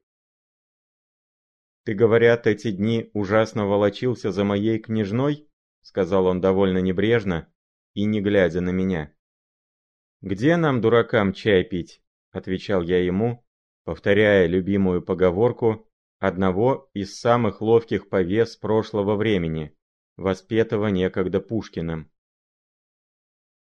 «Ты, 1.84 1.96
говорят, 1.96 2.46
эти 2.46 2.70
дни 2.70 3.10
ужасно 3.16 3.66
волочился 3.66 4.32
за 4.32 4.44
моей 4.44 4.78
княжной?»— 4.78 5.50
сказал 5.82 6.28
он 6.28 6.40
довольно 6.40 6.78
небрежно 6.78 7.52
и 7.98 8.06
не 8.06 8.22
глядя 8.22 8.62
на 8.62 8.70
меня. 8.70 9.12
«Где 10.22 10.56
нам, 10.56 10.82
дуракам, 10.82 11.34
чай 11.34 11.64
пить?»— 11.64 12.04
отвечал 12.32 12.84
я 12.84 13.04
ему, 13.04 13.44
повторяя 13.84 14.46
любимую 14.46 15.02
поговорку 15.02 15.90
одного 16.20 16.90
из 16.94 17.20
самых 17.20 17.62
ловких 17.62 18.10
повес 18.10 18.56
прошлого 18.56 19.16
времени, 19.16 19.76
воспетого 20.16 20.88
некогда 20.88 21.40
Пушкиным. 21.42 22.12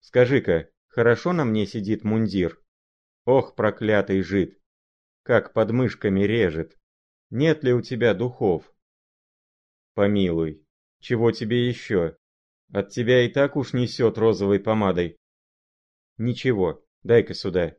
«Скажи-ка, 0.01 0.71
хорошо 0.89 1.33
на 1.35 1.45
мне 1.45 1.67
сидит 1.67 2.03
мундир? 2.03 2.59
Ох, 3.27 3.55
проклятый 3.55 4.23
жид! 4.23 4.59
Как 5.23 5.53
под 5.53 5.71
мышками 5.71 6.21
режет!» 6.21 6.79
Нет 7.31 7.65
ли 7.65 7.73
у 7.73 7.83
тебя 7.83 8.15
духов? 8.15 8.73
Помилуй, 9.95 10.65
чего 11.01 11.33
тебе 11.33 11.69
еще? 11.69 12.17
От 12.73 12.91
тебя 12.91 13.25
и 13.25 13.29
так 13.29 13.57
уж 13.57 13.73
несет 13.73 14.19
розовой 14.19 14.61
помадой. 14.61 15.17
Ничего, 16.17 16.85
дай-ка 17.03 17.35
сюда. 17.35 17.77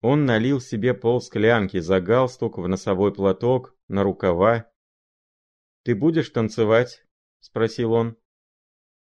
Он 0.00 0.24
налил 0.24 0.60
себе 0.60 0.94
полсклянки 0.94 1.78
за 1.80 2.00
галстук, 2.00 2.58
в 2.58 2.68
носовой 2.68 3.12
платок, 3.12 3.76
на 3.88 4.02
рукава. 4.02 4.70
«Ты 5.82 5.94
будешь 5.94 6.30
танцевать?»— 6.30 7.04
спросил 7.40 7.92
он. 7.92 8.16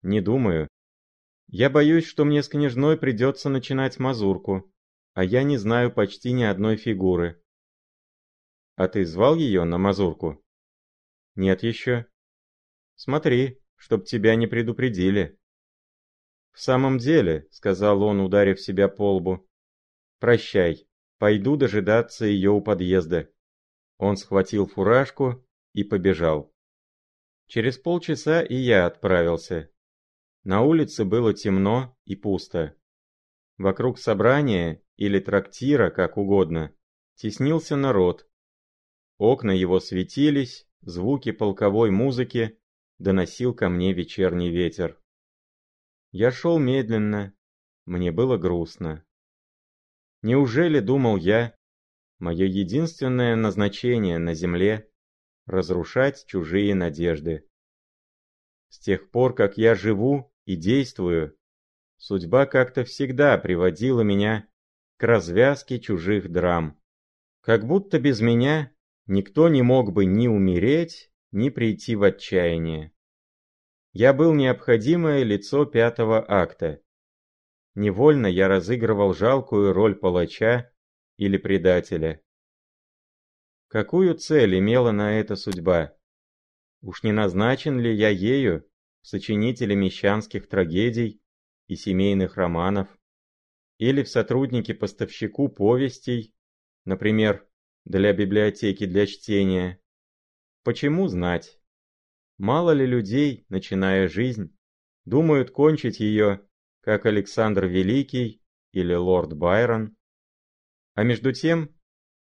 «Не 0.01 0.21
думаю. 0.21 0.67
Я 1.47 1.69
боюсь, 1.69 2.05
что 2.05 2.25
мне 2.25 2.43
с 2.43 2.49
княжной 2.49 2.97
придется 2.97 3.49
начинать 3.49 3.99
мазурку, 3.99 4.71
а 5.13 5.23
я 5.23 5.43
не 5.43 5.57
знаю 5.57 5.93
почти 5.93 6.31
ни 6.33 6.43
одной 6.43 6.75
фигуры. 6.75 7.41
А 8.75 8.87
ты 8.87 9.05
звал 9.05 9.35
ее 9.35 9.63
на 9.63 9.77
мазурку? 9.77 10.43
Нет 11.35 11.63
еще. 11.63 12.05
Смотри, 12.95 13.59
чтоб 13.77 14.03
тебя 14.03 14.35
не 14.35 14.47
предупредили. 14.47 15.39
В 16.51 16.59
самом 16.59 16.97
деле, 16.97 17.47
сказал 17.51 18.03
он, 18.03 18.19
ударив 18.19 18.59
себя 18.59 18.89
по 18.89 19.15
лбу. 19.15 19.47
Прощай, 20.19 20.87
пойду 21.17 21.55
дожидаться 21.55 22.25
ее 22.25 22.51
у 22.51 22.61
подъезда. 22.61 23.31
Он 23.97 24.17
схватил 24.17 24.67
фуражку 24.67 25.45
и 25.73 25.83
побежал. 25.83 26.53
Через 27.47 27.77
полчаса 27.77 28.41
и 28.41 28.55
я 28.55 28.85
отправился. 28.85 29.71
На 30.43 30.61
улице 30.63 31.05
было 31.05 31.33
темно 31.33 31.97
и 32.03 32.15
пусто. 32.15 32.75
Вокруг 33.57 33.97
собрания 33.97 34.83
или 34.97 35.19
трактира, 35.19 35.89
как 35.89 36.17
угодно, 36.17 36.75
теснился 37.15 37.75
народ, 37.75 38.27
Окна 39.17 39.51
его 39.51 39.79
светились, 39.79 40.67
звуки 40.81 41.31
полковой 41.31 41.89
музыки 41.89 42.59
доносил 42.99 43.53
ко 43.53 43.69
мне 43.69 43.93
вечерний 43.93 44.49
ветер. 44.49 45.01
Я 46.11 46.31
шел 46.31 46.57
медленно, 46.59 47.33
мне 47.85 48.11
было 48.11 48.37
грустно. 48.37 49.05
Неужели, 50.21 50.79
думал 50.79 51.17
я, 51.17 51.55
мое 52.19 52.45
единственное 52.45 53.35
назначение 53.35 54.17
на 54.17 54.33
земле— 54.33 54.89
разрушать 55.45 56.25
чужие 56.25 56.73
надежды? 56.75 57.47
С 58.69 58.79
тех 58.79 59.11
пор, 59.11 59.35
как 59.35 59.57
я 59.57 59.75
живу 59.75 60.33
и 60.45 60.55
действую, 60.55 61.37
судьба 61.97 62.45
как-то 62.45 62.83
всегда 62.83 63.37
приводила 63.37 64.01
меня 64.01 64.49
к 64.97 65.03
развязке 65.03 65.79
чужих 65.79 66.31
драм. 66.31 66.79
Как 67.41 67.65
будто 67.65 67.99
без 67.99 68.19
меня 68.19 68.73
Никто 69.07 69.47
не 69.47 69.61
мог 69.61 69.93
бы 69.93 70.05
ни 70.05 70.27
умереть, 70.27 71.09
ни 71.31 71.49
прийти 71.49 71.95
в 71.95 72.03
отчаяние. 72.03 72.93
Я 73.93 74.13
был 74.13 74.33
необходимое 74.33 75.23
лицо 75.23 75.65
пятого 75.65 76.23
акта. 76.27 76.81
Невольно 77.75 78.27
я 78.27 78.47
разыгрывал 78.47 79.13
жалкую 79.13 79.73
роль 79.73 79.95
палача 79.95 80.71
или 81.17 81.37
предателя. 81.37 82.21
Какую 83.67 84.15
цель 84.15 84.57
имела 84.57 84.91
на 84.91 85.19
это 85.19 85.35
судьба? 85.35 85.97
Уж 86.81 87.03
не 87.03 87.11
назначен 87.11 87.79
ли 87.79 87.93
я 87.93 88.09
ею 88.09 88.69
сочинителе 89.01 89.75
мещанских 89.75 90.47
трагедий 90.47 91.21
и 91.67 91.75
семейных 91.75 92.37
романов? 92.37 92.87
Или 93.77 94.03
в 94.03 94.09
сотруднике-поставщику 94.09 95.49
повестей, 95.49 96.33
например, 96.85 97.47
для 97.85 98.13
библиотеки 98.13 98.85
для 98.85 99.05
чтения. 99.05 99.81
Почему 100.67 101.07
знать? 101.07 101.61
Мало 102.37 102.71
ли 102.71 102.85
людей, 102.85 103.45
начиная 103.47 104.09
жизнь, 104.09 104.53
думают 105.05 105.49
кончить 105.49 106.01
ее, 106.01 106.45
как 106.81 107.05
Александр 107.05 107.67
Великий 107.67 108.43
или 108.73 108.93
лорд 108.93 109.31
Байрон, 109.31 109.95
а 110.93 111.03
между 111.03 111.31
тем 111.31 111.73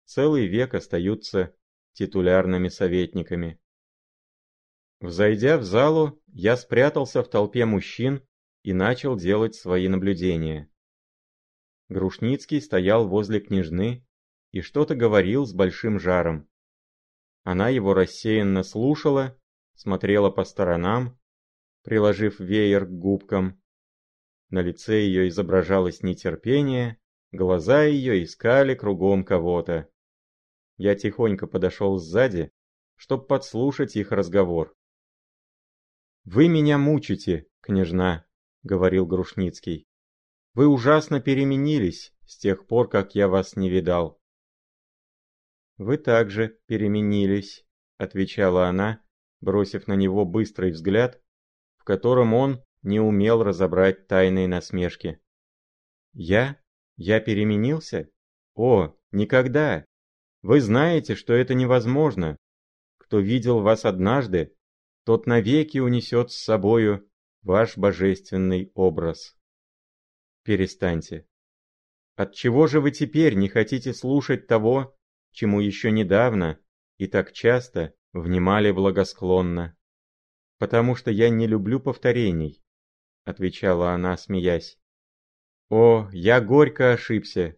целый 0.04 0.48
век 0.48 0.74
остаются 0.74 1.56
титулярными 1.94 2.68
советниками. 2.68 3.58
Взойдя 5.00 5.58
в 5.58 5.64
залу, 5.64 6.22
я 6.28 6.58
спрятался 6.58 7.24
в 7.24 7.30
толпе 7.30 7.64
мужчин 7.64 8.22
и 8.64 8.74
начал 8.74 9.16
делать 9.16 9.56
свои 9.56 9.88
наблюдения. 9.88 10.70
Грушницкий 11.88 12.60
стоял 12.60 13.08
возле 13.08 13.40
княжны 13.40 14.06
и 14.52 14.60
что-то 14.60 14.94
говорил 14.94 15.46
с 15.46 15.54
большим 15.54 16.02
жаром. 16.02 16.50
Она 17.46 17.70
его 17.70 17.94
рассеянно 17.94 18.64
слушала, 18.64 19.40
смотрела 19.76 20.32
по 20.32 20.44
сторонам, 20.46 21.20
приложив 21.84 22.40
веер 22.40 22.88
к 22.88 22.90
губкам. 22.90 23.62
На 24.50 24.64
лице 24.64 25.02
ее 25.02 25.28
изображалось 25.28 26.02
нетерпение, 26.02 27.00
глаза 27.32 27.84
ее 27.84 28.24
искали 28.24 28.74
кругом 28.74 29.24
кого-то. 29.24 29.88
Я 30.78 30.96
тихонько 30.96 31.46
подошел 31.46 32.00
сзади, 32.00 32.52
чтоб 32.96 33.28
подслушать 33.28 33.96
их 33.96 34.12
разговор. 34.12 34.76
«Вы 36.24 36.48
меня 36.48 36.80
мучите, 36.80 37.46
княжна»,— 37.62 38.26
говорил 38.64 39.06
Грушницкий. 39.06 39.88
«Вы 40.56 40.66
ужасно 40.66 41.22
переменились 41.22 42.12
с 42.26 42.40
тех 42.40 42.66
пор, 42.66 42.90
как 42.90 43.14
я 43.14 43.28
вас 43.28 43.56
не 43.56 43.70
видал. 43.70 44.20
«Вы 45.78 45.98
также 45.98 46.60
переменились»,— 46.68 47.66
отвечала 47.98 48.68
она, 48.68 49.02
бросив 49.42 49.88
на 49.88 49.94
него 49.94 50.26
быстрый 50.26 50.72
взгляд, 50.72 51.22
в 51.78 51.84
котором 51.84 52.34
он 52.34 52.64
не 52.82 53.00
умел 53.00 53.44
разобрать 53.44 54.08
тайные 54.08 54.48
насмешки. 54.48 55.20
«Я? 56.14 56.60
Я 56.96 57.20
переменился? 57.20 58.10
О, 58.54 58.96
никогда! 59.12 59.86
Вы 60.42 60.62
знаете, 60.62 61.16
что 61.16 61.34
это 61.34 61.54
невозможно. 61.54 62.38
Кто 62.98 63.20
видел 63.20 63.60
вас 63.60 63.84
однажды, 63.84 64.56
тот 65.04 65.28
навеки 65.28 65.80
унесет 65.80 66.32
с 66.32 66.38
собою 66.38 67.10
ваш 67.42 67.78
божественный 67.78 68.72
образ. 68.76 69.36
Перестаньте. 70.44 71.28
Отчего 72.16 72.68
же 72.68 72.80
вы 72.80 72.92
теперь 72.92 73.36
не 73.36 73.50
хотите 73.50 73.94
слушать 73.94 74.48
того, 74.48 74.95
чему 75.36 75.60
еще 75.60 75.92
недавно 75.92 76.58
и 76.98 77.08
так 77.08 77.34
часто 77.34 77.94
внимали 78.14 78.72
благосклонно. 78.72 79.78
«Потому 80.58 80.96
что 80.96 81.12
я 81.12 81.30
не 81.30 81.46
люблю 81.46 81.82
повторений»,— 81.82 82.64
отвечала 83.26 83.92
она, 83.92 84.16
смеясь. 84.16 84.80
«О, 85.70 86.10
я 86.14 86.40
горько 86.40 86.94
ошибся. 86.94 87.58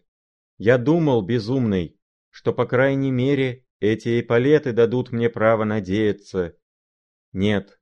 Я 0.56 0.76
думал, 0.76 1.22
безумный, 1.22 2.00
что, 2.30 2.52
по 2.52 2.66
крайней 2.66 3.12
мере, 3.12 3.64
эти 3.78 4.20
эполеты 4.20 4.72
дадут 4.72 5.12
мне 5.12 5.30
право 5.30 5.62
надеяться. 5.62 6.56
Нет, 7.32 7.80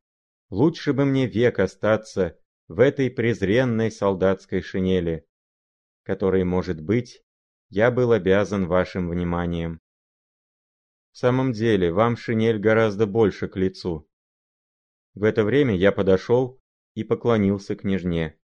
лучше 0.51 0.93
бы 0.93 1.07
мне 1.07 1.27
век 1.27 1.59
остаться 1.59 2.39
в 2.69 2.81
этой 2.81 3.11
презренной 3.11 3.91
солдатской 3.91 4.61
шинели, 4.61 5.27
которой, 6.03 6.45
может 6.45 6.83
быть, 6.83 7.23
я 7.71 7.91
был 7.91 8.13
обязан 8.13 8.67
вашим 8.67 9.09
вниманием. 9.09 9.81
В 11.17 11.19
самом 11.19 11.53
деле, 11.53 11.91
вам 11.93 12.15
шинель 12.15 12.59
гораздо 12.59 13.07
больше 13.07 13.49
к 13.49 13.57
лицу. 13.57 14.07
В 15.15 15.25
это 15.25 15.45
время 15.45 15.75
я 15.75 15.91
подошел 15.91 16.61
и 16.93 17.05
поклонился 17.05 17.75
княжне. 17.75 18.39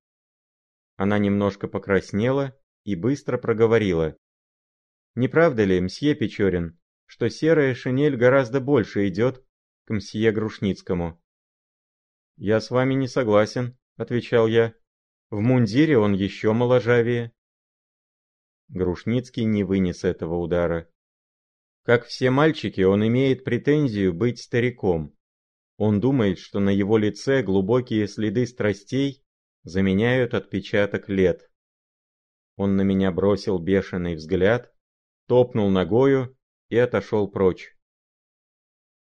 Она 0.96 1.18
немножко 1.18 1.68
покраснела 1.68 2.58
и 2.85 2.94
быстро 2.96 3.37
проговорила. 3.37 4.16
«Не 5.14 5.28
правда 5.28 5.64
ли, 5.64 5.82
мсье 5.82 6.14
Печорин, 6.14 6.80
что 7.04 7.28
серая 7.28 7.74
шинель 7.74 8.16
гораздо 8.16 8.58
больше 8.58 9.06
идет 9.06 9.44
к 9.85 9.92
мсье 9.92 10.32
Грушницкому?» 10.32 11.22
«Я 12.38 12.58
с 12.58 12.70
вами 12.70 12.94
не 12.94 13.06
согласен»,— 13.06 13.76
отвечал 13.96 14.46
я. 14.46 14.74
В 15.28 15.40
мундире 15.40 15.98
он 15.98 16.14
еще 16.14 16.54
моложавее. 16.54 17.35
Грушницкий 18.68 19.44
не 19.44 19.62
вынес 19.62 20.04
этого 20.04 20.37
удара. 20.37 20.88
Как 21.85 22.05
все 22.07 22.31
мальчики, 22.31 22.83
он 22.83 23.05
имеет 23.07 23.42
претензию 23.42 24.14
быть 24.14 24.40
стариком. 24.40 25.16
Он 25.79 26.01
думает, 26.01 26.38
что 26.38 26.61
на 26.61 26.71
его 26.71 26.97
лице 26.97 27.42
глубокие 27.42 28.07
следы 28.07 28.47
страстей 28.47 29.25
заменяют 29.64 30.33
отпечаток 30.33 31.09
лет. 31.09 31.51
Он 32.57 32.77
на 32.77 32.83
меня 32.83 33.11
бросил 33.11 33.59
бешеный 33.59 34.14
взгляд, 34.14 34.73
топнул 35.27 35.71
ногою 35.71 36.37
и 36.68 36.77
отошел 36.77 37.29
прочь. 37.29 37.77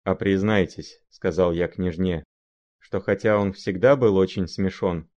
«А 0.02 0.16
признайтесь»,— 0.16 1.00
сказал 1.10 1.52
я 1.52 1.68
княжне,— 1.68 2.24
«что 2.78 3.00
хотя 3.00 3.38
он 3.38 3.52
всегда 3.52 3.94
был 3.94 4.16
очень 4.16 4.48
смешон, 4.48 5.08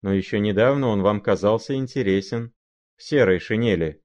но 0.00 0.12
еще 0.12 0.40
недавно 0.40 0.88
он 0.88 1.02
вам 1.02 1.20
казался 1.20 1.74
интересен, 1.74 2.54
в 2.96 3.02
серой 3.02 3.40
шинели». 3.40 4.02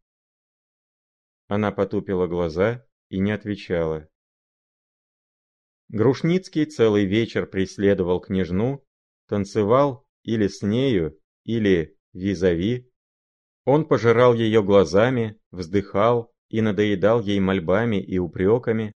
Она 1.48 1.72
потупила 1.72 2.28
глаза 2.28 2.86
и 3.10 3.20
не 3.20 3.32
отвечала. 3.32 4.08
Грушницкий 5.90 6.66
целый 6.66 7.06
вечер 7.06 7.48
преследовал 7.48 8.20
княжну, 8.20 8.86
танцевал 9.28 10.08
или 10.24 10.48
с 10.48 10.62
нею, 10.62 11.20
или 11.44 11.98
визави. 12.14 12.92
Он 13.66 13.88
пожирал 13.88 14.34
ее 14.34 14.64
глазами, 14.64 15.40
вздыхал 15.52 16.32
и 16.50 16.62
надоедал 16.62 17.22
ей 17.22 17.40
мольбами 17.40 18.02
и 18.02 18.18
упреками. 18.20 18.94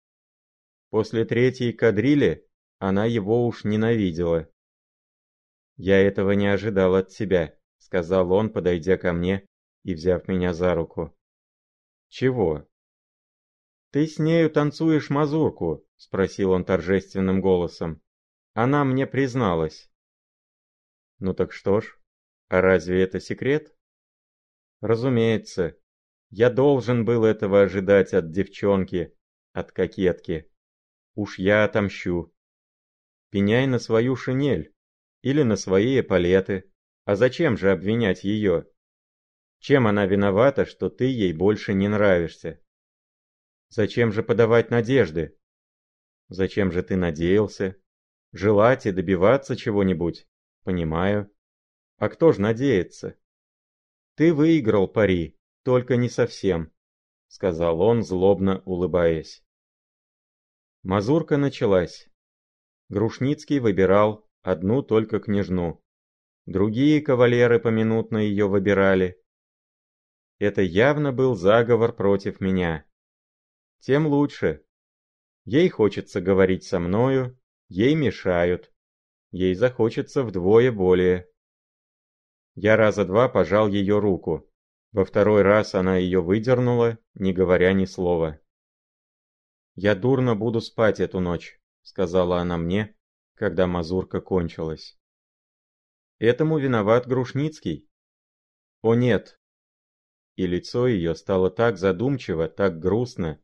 После 0.90 1.24
третьей 1.24 1.72
кадрили 1.72 2.46
она 2.78 3.04
его 3.06 3.46
уж 3.46 3.64
ненавидела. 3.64 4.48
«Я 5.76 6.00
этого 6.00 6.32
не 6.32 6.48
ожидал 6.48 6.94
от 6.96 7.08
тебя»,— 7.08 7.56
сказал 7.78 8.32
он, 8.32 8.50
подойдя 8.50 8.96
ко 8.96 9.12
мне 9.12 9.46
и 9.84 9.94
взяв 9.94 10.26
меня 10.28 10.52
за 10.52 10.74
руку. 10.74 11.16
«Чего?» 12.08 12.69
«Ты 13.90 14.06
с 14.06 14.18
нею 14.18 14.50
танцуешь 14.50 15.10
мазурку?»— 15.10 15.84
спросил 15.96 16.52
он 16.52 16.64
торжественным 16.64 17.40
голосом. 17.40 18.00
«Она 18.54 18.84
мне 18.84 19.06
призналась». 19.06 19.90
«Ну 21.18 21.34
так 21.34 21.52
что 21.52 21.80
ж, 21.80 21.98
а 22.48 22.60
разве 22.60 23.02
это 23.02 23.18
секрет?» 23.18 23.74
«Разумеется, 24.80 25.76
я 26.30 26.50
должен 26.50 27.04
был 27.04 27.24
этого 27.24 27.62
ожидать 27.62 28.14
от 28.14 28.30
девчонки, 28.30 29.16
от 29.52 29.72
кокетки. 29.72 30.48
Уж 31.14 31.38
я 31.38 31.64
отомщу. 31.64 32.32
Пеняй 33.30 33.66
на 33.66 33.80
свою 33.80 34.14
шинель 34.14 34.72
или 35.22 35.42
на 35.42 35.56
свои 35.56 36.00
эполеты. 36.00 36.70
А 37.04 37.16
зачем 37.16 37.56
же 37.56 37.72
обвинять 37.72 38.22
ее? 38.22 38.66
Чем 39.58 39.88
она 39.88 40.06
виновата, 40.06 40.64
что 40.64 40.88
ты 40.90 41.06
ей 41.06 41.32
больше 41.32 41.74
не 41.74 41.88
нравишься? 41.88 42.60
Зачем 43.70 44.10
же 44.12 44.24
подавать 44.24 44.70
надежды? 44.70 45.38
Зачем 46.28 46.72
же 46.72 46.82
ты 46.82 46.96
надеялся? 46.96 47.76
Желать 48.32 48.84
и 48.86 48.90
добиваться 48.90 49.56
чего-нибудь? 49.56 50.28
Понимаю. 50.64 51.30
А 51.96 52.08
кто 52.08 52.32
ж 52.32 52.38
надеется? 52.38 53.16
Ты 54.16 54.34
выиграл 54.34 54.88
пари, 54.88 55.38
только 55.62 55.96
не 55.96 56.08
совсем, 56.08 56.72
сказал 57.28 57.80
он, 57.80 58.02
злобно 58.02 58.60
улыбаясь. 58.64 59.44
Мазурка 60.82 61.36
началась. 61.36 62.08
Грушницкий 62.88 63.60
выбирал 63.60 64.28
одну 64.42 64.82
только 64.82 65.20
княжну. 65.20 65.80
Другие 66.44 67.00
кавалеры 67.00 67.60
поминутно 67.60 68.18
ее 68.18 68.48
выбирали. 68.48 69.22
Это 70.40 70.62
явно 70.62 71.12
был 71.12 71.36
заговор 71.36 71.92
против 71.92 72.40
меня 72.40 72.89
тем 73.80 74.06
лучше. 74.06 74.64
Ей 75.44 75.68
хочется 75.68 76.20
говорить 76.20 76.64
со 76.64 76.78
мною, 76.78 77.38
ей 77.68 77.94
мешают. 77.94 78.72
Ей 79.30 79.54
захочется 79.54 80.22
вдвое 80.22 80.72
более. 80.72 81.28
Я 82.54 82.76
раза 82.76 83.04
два 83.04 83.28
пожал 83.28 83.68
ее 83.68 83.98
руку. 83.98 84.48
Во 84.92 85.04
второй 85.04 85.42
раз 85.42 85.74
она 85.74 85.96
ее 85.96 86.20
выдернула, 86.20 86.98
не 87.14 87.32
говоря 87.32 87.72
ни 87.72 87.84
слова. 87.84 88.40
«Я 89.76 89.94
дурно 89.94 90.34
буду 90.34 90.60
спать 90.60 90.98
эту 90.98 91.20
ночь»,— 91.20 91.60
сказала 91.82 92.38
она 92.38 92.56
мне, 92.56 92.96
когда 93.34 93.66
мазурка 93.68 94.20
кончилась. 94.20 94.98
Этому 96.18 96.58
виноват 96.58 97.06
Грушницкий. 97.06 97.88
О 98.82 98.94
нет. 98.94 99.40
И 100.36 100.46
лицо 100.46 100.86
ее 100.86 101.14
стало 101.14 101.50
так 101.50 101.78
задумчиво, 101.78 102.48
так 102.48 102.78
грустно, 102.78 103.40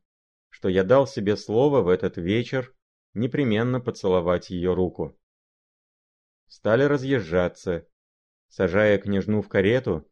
что 0.57 0.69
я 0.69 0.83
дал 0.83 1.05
себе 1.05 1.37
слово 1.37 1.83
в 1.83 1.87
этот 1.87 2.17
вечер 2.17 2.75
непременно 3.13 3.79
поцеловать 3.79 4.49
ее 4.49 4.73
руку. 4.73 5.15
Стали 6.47 6.81
разъезжаться. 6.81 7.87
Сажая 8.47 8.97
княжну 8.97 9.43
в 9.43 9.49
карету, 9.49 10.09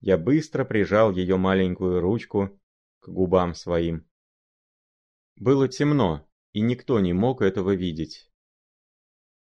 я 0.00 0.18
быстро 0.18 0.64
прижал 0.64 1.12
ее 1.12 1.36
маленькую 1.36 2.00
ручку 2.00 2.60
к 2.98 3.08
губам 3.08 3.54
своим. 3.54 4.04
Было 5.36 5.68
темно, 5.68 6.28
и 6.50 6.60
никто 6.60 6.98
не 6.98 7.12
мог 7.12 7.40
этого 7.40 7.72
видеть. 7.76 8.28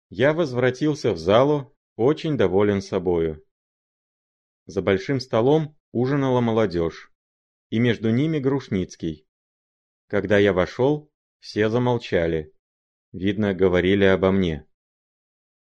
Я 0.08 0.32
возвратился 0.32 1.12
в 1.12 1.18
залу, 1.18 1.76
очень 1.96 2.38
доволен 2.38 2.80
собою. 2.80 3.44
За 4.64 4.80
большим 4.80 5.20
столом 5.20 5.76
ужинала 5.92 6.40
молодежь, 6.40 7.12
и 7.68 7.78
между 7.78 8.08
ними 8.10 8.38
Грушницкий. 8.38 9.26
Когда 10.10 10.38
я 10.38 10.52
вошел, 10.52 11.08
все 11.38 11.68
замолчали. 11.68 12.52
Видно, 13.12 13.54
говорили 13.54 14.02
обо 14.02 14.32
мне. 14.32 14.66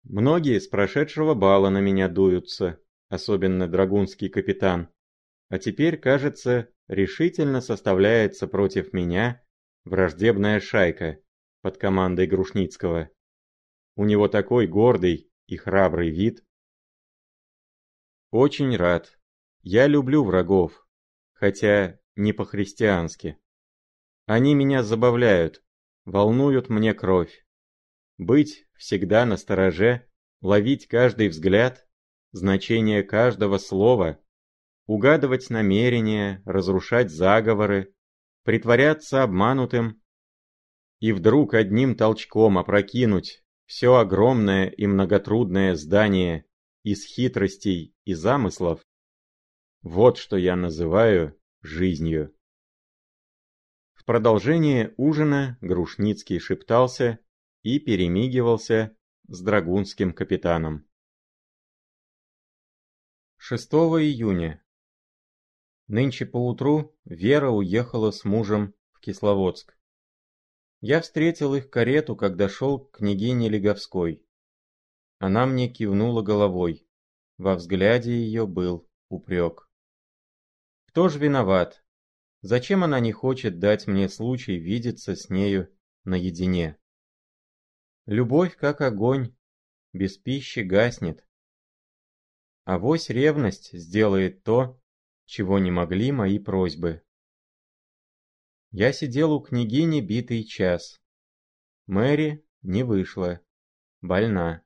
Многие 0.03 0.57
с 0.61 0.69
прошедшего 0.69 1.33
бала 1.33 1.69
на 1.69 1.81
меня 1.81 2.07
дуются, 2.07 2.81
особенно 3.09 3.67
драгунский 3.67 4.29
капитан. 4.29 4.87
А 5.49 5.59
теперь, 5.59 5.97
кажется, 5.97 6.69
решительно 6.87 7.59
составляется 7.59 8.47
против 8.47 8.93
меня 8.93 9.43
враждебная 9.83 10.61
шайка 10.61 11.19
под 11.61 11.77
командой 11.77 12.25
Грушницкого. 12.25 13.09
У 13.97 14.05
него 14.05 14.29
такой 14.29 14.65
гордый 14.65 15.29
и 15.47 15.57
храбрый 15.57 16.09
вид. 16.09 16.41
Очень 18.29 18.77
рад. 18.77 19.19
Я 19.61 19.87
люблю 19.87 20.23
врагов, 20.23 20.87
хотя 21.33 21.99
не 22.15 22.31
по-христиански. 22.31 23.40
Они 24.25 24.53
меня 24.55 24.83
забавляют, 24.83 25.63
волнуют 26.05 26.69
мне 26.69 26.93
кровь. 26.93 27.45
Быть 28.17 28.65
всегда 28.77 29.25
на 29.25 29.37
стороже, 29.37 30.07
ловить 30.41 30.87
каждый 30.87 31.27
взгляд, 31.27 31.87
значение 32.31 33.03
каждого 33.03 33.57
слова, 33.57 34.19
угадывать 34.85 35.49
намерения, 35.49 36.41
разрушать 36.45 37.11
заговоры, 37.11 37.93
притворяться 38.43 39.23
обманутым 39.23 40.01
и 40.99 41.11
вдруг 41.11 41.53
одним 41.53 41.95
толчком 41.95 42.57
опрокинуть 42.57 43.43
все 43.65 43.95
огромное 43.95 44.67
и 44.67 44.85
многотрудное 44.85 45.75
здание 45.75 46.45
из 46.83 47.05
хитростей 47.05 47.95
и 48.05 48.13
замыслов, 48.13 48.81
вот 49.81 50.17
что 50.17 50.37
я 50.37 50.55
называю 50.55 51.39
жизнью. 51.61 52.35
В 54.01 54.03
продолжение 54.03 54.95
ужина 54.97 55.59
Грушницкий 55.61 56.39
шептался 56.39 57.19
и 57.61 57.77
перемигивался 57.77 58.97
с 59.27 59.41
драгунским 59.41 60.11
капитаном. 60.11 60.89
6 63.37 63.71
июня. 63.73 64.65
Нынче 65.85 66.25
поутру 66.25 66.97
Вера 67.05 67.51
уехала 67.51 68.09
с 68.09 68.25
мужем 68.25 68.73
в 68.91 69.01
Кисловодск. 69.01 69.77
Я 70.79 70.99
встретил 70.99 71.53
их 71.53 71.69
карету, 71.69 72.15
когда 72.15 72.49
шел 72.49 72.79
к 72.79 72.97
княгине 72.97 73.49
Леговской. 73.49 74.25
Она 75.19 75.45
мне 75.45 75.69
кивнула 75.69 76.23
головой. 76.23 76.87
Во 77.37 77.53
взгляде 77.53 78.13
ее 78.13 78.47
был 78.47 78.89
упрек. 79.09 79.69
Кто 80.87 81.07
ж 81.07 81.17
виноват, 81.17 81.80
Зачем 82.41 82.83
она 82.83 82.99
не 82.99 83.11
хочет 83.11 83.59
дать 83.59 83.85
мне 83.87 84.09
случай 84.09 84.57
видеться 84.57 85.15
с 85.15 85.29
нею 85.29 85.71
наедине? 86.03 86.77
Любовь, 88.07 88.55
как 88.55 88.81
огонь, 88.81 89.35
без 89.93 90.17
пищи 90.17 90.59
гаснет. 90.59 91.25
А 92.63 92.79
вось 92.79 93.09
ревность 93.09 93.73
сделает 93.73 94.43
то, 94.43 94.81
чего 95.25 95.59
не 95.59 95.69
могли 95.69 96.11
мои 96.11 96.39
просьбы. 96.39 97.03
Я 98.71 98.91
сидел 98.91 99.33
у 99.33 99.41
княгини 99.41 100.01
битый 100.01 100.43
час. 100.43 100.99
Мэри 101.85 102.45
не 102.61 102.83
вышла, 102.83 103.39
больна. 104.01 104.63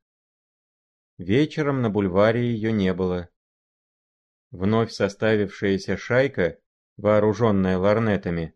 Вечером 1.18 1.82
на 1.82 1.90
бульваре 1.90 2.54
ее 2.54 2.72
не 2.72 2.94
было. 2.94 3.30
Вновь 4.52 4.92
составившаяся 4.92 5.98
шайка, 5.98 6.60
вооруженная 6.98 7.78
ларнетами, 7.78 8.56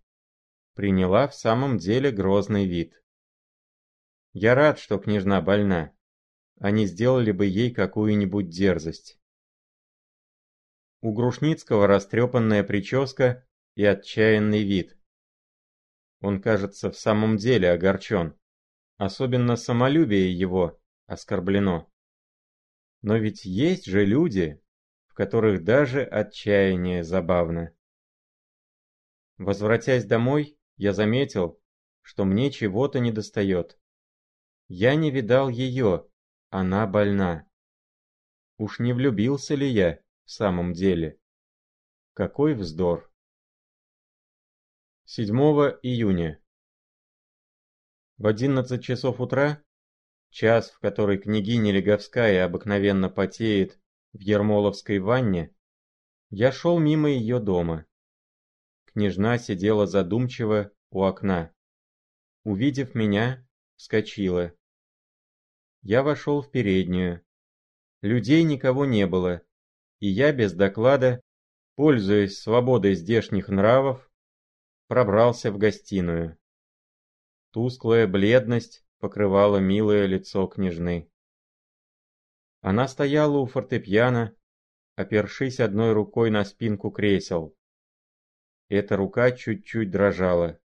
приняла 0.76 1.28
в 1.28 1.36
самом 1.36 1.78
деле 1.78 2.12
грозный 2.12 2.66
вид. 2.66 3.04
Я 4.34 4.56
рад, 4.56 4.80
что 4.80 4.98
княжна 4.98 5.42
больна. 5.42 5.94
Они 6.60 6.86
сделали 6.86 7.32
бы 7.32 7.46
ей 7.46 7.74
какую-нибудь 7.74 8.50
дерзость. 8.50 9.20
У 11.02 11.14
Грушницкого 11.14 11.88
растрепанная 11.88 12.64
прическа 12.64 13.48
и 13.76 13.86
отчаянный 13.86 14.64
вид. 14.64 14.98
Он, 16.22 16.42
кажется, 16.42 16.92
в 16.92 16.98
самом 16.98 17.38
деле 17.38 17.72
огорчен. 17.72 18.38
Особенно 18.98 19.56
самолюбие 19.56 20.38
его 20.38 20.82
оскорблено. 21.06 21.90
Но 23.02 23.16
ведь 23.16 23.46
есть 23.46 23.86
же 23.86 24.06
люди, 24.06 24.62
в 25.08 25.14
которых 25.14 25.64
даже 25.64 26.04
отчаяние 26.04 27.06
забавно. 27.06 27.74
Возвратясь 29.40 30.04
домой, 30.04 30.60
я 30.76 30.92
заметил, 30.92 31.62
что 32.02 32.26
мне 32.26 32.52
чего-то 32.52 33.00
недостает. 33.00 33.80
Я 34.68 34.96
не 34.96 35.12
видал 35.12 35.48
ее, 35.48 36.10
она 36.50 36.86
больна. 36.86 37.50
Уж 38.58 38.80
не 38.80 38.92
влюбился 38.92 39.56
ли 39.56 39.66
я 39.70 40.02
в 40.26 40.32
самом 40.32 40.74
деле? 40.74 41.22
Какой 42.14 42.54
вздор. 42.54 43.10
7 45.06 45.34
июня. 45.84 46.44
В 48.18 48.28
11 48.28 48.84
часов 48.84 49.22
утра, 49.22 49.64
час, 50.32 50.70
в 50.72 50.80
который 50.80 51.18
княгиня 51.18 51.72
Леговская 51.72 52.44
обыкновенно 52.44 53.08
потеет 53.08 53.80
в 54.12 54.20
Ермоловской 54.20 55.00
ванне, 55.00 55.56
я 56.30 56.52
шел 56.52 56.78
мимо 56.78 57.10
ее 57.10 57.40
дома. 57.40 57.86
Княжна 59.00 59.38
сидела 59.38 59.88
задумчиво 59.88 60.74
у 60.92 61.04
окна. 61.04 61.54
Увидев 62.44 62.96
меня, 62.96 63.48
вскочила. 63.78 64.54
Я 65.84 66.04
вошел 66.04 66.42
в 66.42 66.52
переднюю. 66.52 67.26
Людей 68.02 68.44
никого 68.44 68.84
не 68.84 69.08
было, 69.08 69.42
и 70.02 70.10
я 70.10 70.34
без 70.34 70.52
доклада, 70.52 71.22
пользуясь 71.76 72.42
свободой 72.42 72.94
здешних 72.96 73.48
нравов, 73.48 74.12
пробрался 74.88 75.50
в 75.54 75.58
гостиную. 75.58 76.38
Тусклая 77.52 78.06
бледность 78.06 78.84
покрывала 79.00 79.60
милое 79.60 80.08
лицо 80.08 80.46
княжны. 80.48 81.10
Она 82.60 82.90
стояла 82.90 83.38
у 83.38 83.46
фортепиано, 83.46 84.36
опершись 84.98 85.62
одной 85.62 85.94
рукой 85.94 86.32
на 86.32 86.44
спинку 86.44 86.92
кресел. 86.92 87.56
Эта 88.70 88.96
рука 88.96 89.32
чуть-чуть 89.32 89.92
дрожала. 89.92 90.60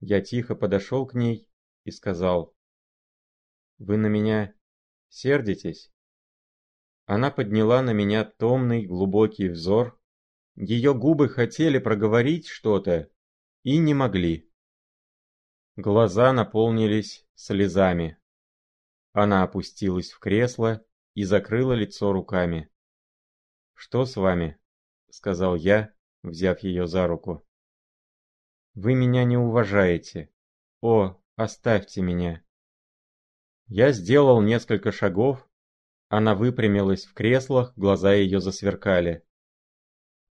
Я 0.00 0.20
тихо 0.20 0.54
подошел 0.54 1.06
к 1.06 1.14
ней 1.14 1.48
и 1.84 1.90
сказал, 1.90 2.56
«Вы 3.78 3.96
на 3.96 4.06
меня 4.06 4.54
сердитесь?» 5.08 5.92
Она 7.06 7.30
подняла 7.30 7.82
на 7.82 7.90
меня 7.90 8.24
томный 8.24 8.86
глубокий 8.86 9.48
взор 9.48 10.00
ее 10.56 10.94
губы 10.94 11.28
хотели 11.28 11.78
проговорить 11.78 12.46
что-то 12.46 13.10
и 13.64 13.78
не 13.78 13.92
могли. 13.92 14.48
Глаза 15.76 16.32
наполнились 16.32 17.26
слезами. 17.34 18.18
Она 19.12 19.42
опустилась 19.42 20.12
в 20.12 20.20
кресло 20.20 20.84
и 21.14 21.24
закрыла 21.24 21.72
лицо 21.72 22.12
руками. 22.12 22.70
«Что 23.74 24.04
с 24.04 24.14
вами?»— 24.14 24.58
сказал 25.10 25.56
я, 25.56 25.92
взяв 26.24 26.60
ее 26.60 26.86
за 26.86 27.06
руку. 27.06 27.46
«Вы 28.74 28.94
меня 28.94 29.24
не 29.24 29.36
уважаете. 29.36 30.30
О, 30.80 31.16
оставьте 31.36 32.02
меня!» 32.02 32.42
Я 33.66 33.92
сделал 33.92 34.42
несколько 34.42 34.92
шагов, 34.92 35.48
она 36.08 36.34
выпрямилась 36.34 37.06
в 37.06 37.14
креслах, 37.14 37.72
глаза 37.76 38.12
ее 38.12 38.40
засверкали. 38.40 39.24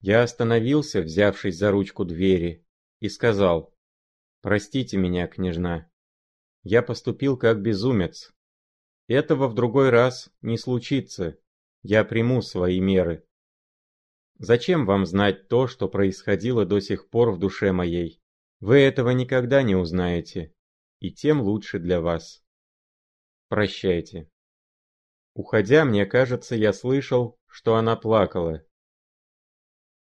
Я 0.00 0.22
остановился, 0.22 1.00
взявшись 1.00 1.56
за 1.56 1.70
ручку 1.70 2.04
двери, 2.04 2.66
и 3.00 3.08
сказал, 3.08 3.74
«Простите 4.40 4.96
меня, 4.96 5.26
княжна. 5.26 5.90
Я 6.62 6.82
поступил 6.82 7.36
как 7.36 7.60
безумец. 7.60 8.32
Этого 9.06 9.48
в 9.48 9.54
другой 9.54 9.90
раз 9.90 10.30
не 10.40 10.56
случится. 10.56 11.38
Я 11.82 12.04
приму 12.04 12.42
свои 12.42 12.80
меры. 12.80 13.26
Зачем 14.42 14.86
вам 14.86 15.04
знать 15.04 15.48
то, 15.48 15.66
что 15.66 15.86
происходило 15.86 16.64
до 16.64 16.80
сих 16.80 17.10
пор 17.10 17.30
в 17.30 17.38
душе 17.38 17.72
моей? 17.72 18.22
Вы 18.60 18.78
этого 18.78 19.10
никогда 19.10 19.62
не 19.62 19.76
узнаете, 19.76 20.54
и 20.98 21.12
тем 21.12 21.42
лучше 21.42 21.78
для 21.78 22.00
вас. 22.00 22.42
Прощайте». 23.48 24.30
Уходя, 25.34 25.84
мне 25.84 26.06
кажется, 26.06 26.56
я 26.56 26.72
слышал, 26.72 27.38
что 27.46 27.76
она 27.76 27.96
плакала. 27.96 28.64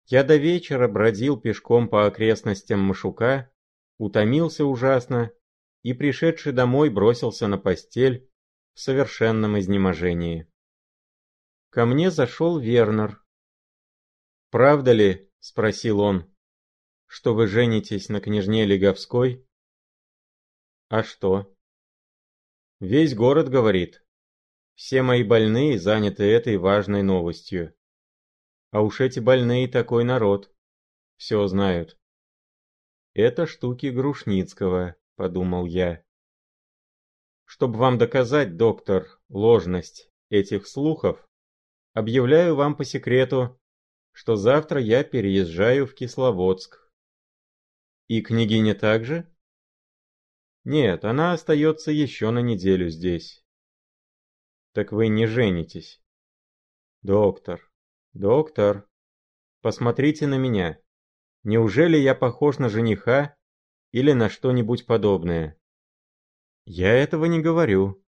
Я 0.04 0.24
до 0.24 0.36
вечера 0.36 0.88
бродил 0.88 1.40
пешком 1.40 1.88
по 1.88 2.06
окрестностям 2.06 2.80
Машука, 2.80 3.50
утомился 3.96 4.66
ужасно 4.66 5.32
и, 5.82 5.94
пришедший 5.94 6.52
домой, 6.52 6.90
бросился 6.90 7.46
на 7.46 7.56
постель 7.56 8.30
в 8.74 8.80
совершенном 8.80 9.58
изнеможении. 9.58 10.52
Ко 11.70 11.86
мне 11.86 12.10
зашел 12.10 12.58
Вернер. 12.58 13.24
«Правда 14.50 14.92
ли,— 14.92 15.30
спросил 15.40 16.00
он,— 16.00 16.34
что 17.06 17.34
вы 17.34 17.46
женитесь 17.46 18.08
на 18.08 18.20
княжне 18.20 18.64
Леговской?» 18.64 19.46
«А 20.88 21.02
что?» 21.02 21.54
«Весь 22.80 23.14
город 23.14 23.48
говорит. 23.48 24.04
Все 24.74 25.02
мои 25.02 25.24
больные 25.24 25.78
заняты 25.78 26.24
этой 26.24 26.56
важной 26.56 27.02
новостью. 27.02 27.74
А 28.70 28.80
уж 28.80 29.00
эти 29.00 29.18
больные 29.18 29.66
такой 29.66 30.04
народ. 30.04 30.54
Все 31.16 31.44
знают. 31.48 31.98
Это 33.12 33.46
штуки 33.46 33.86
Грушницкого, 33.86 34.94
подумал 35.16 35.66
я. 35.66 36.04
Чтобы 37.44 37.78
вам 37.78 37.98
доказать, 37.98 38.56
доктор, 38.56 39.20
ложность 39.28 40.10
этих 40.28 40.68
слухов, 40.68 41.26
объявляю 41.94 42.54
вам 42.54 42.76
по 42.76 42.84
секрету, 42.84 43.58
что 44.18 44.34
завтра 44.34 44.80
я 44.80 45.04
переезжаю 45.04 45.86
в 45.86 45.94
Кисловодск. 45.94 46.90
И 48.08 48.20
княгиня 48.20 48.74
также? 48.74 49.32
Нет, 50.64 51.04
она 51.04 51.34
остается 51.34 51.92
еще 51.92 52.32
на 52.32 52.40
неделю 52.40 52.90
здесь. 52.90 53.46
Так 54.72 54.90
вы 54.90 55.06
не 55.06 55.26
женитесь. 55.26 56.02
Доктор, 57.02 57.70
«Доктор, 58.12 58.88
посмотрите 59.60 60.26
на 60.26 60.36
меня. 60.36 60.80
Неужели 61.44 61.96
я 61.96 62.16
похож 62.16 62.58
на 62.58 62.68
жениха 62.68 63.36
или 63.92 64.10
на 64.10 64.28
что-нибудь 64.28 64.84
подобное?» 64.84 65.56
«Я 66.64 66.92
этого 66.92 67.26
не 67.26 67.38
говорю. 67.40 68.04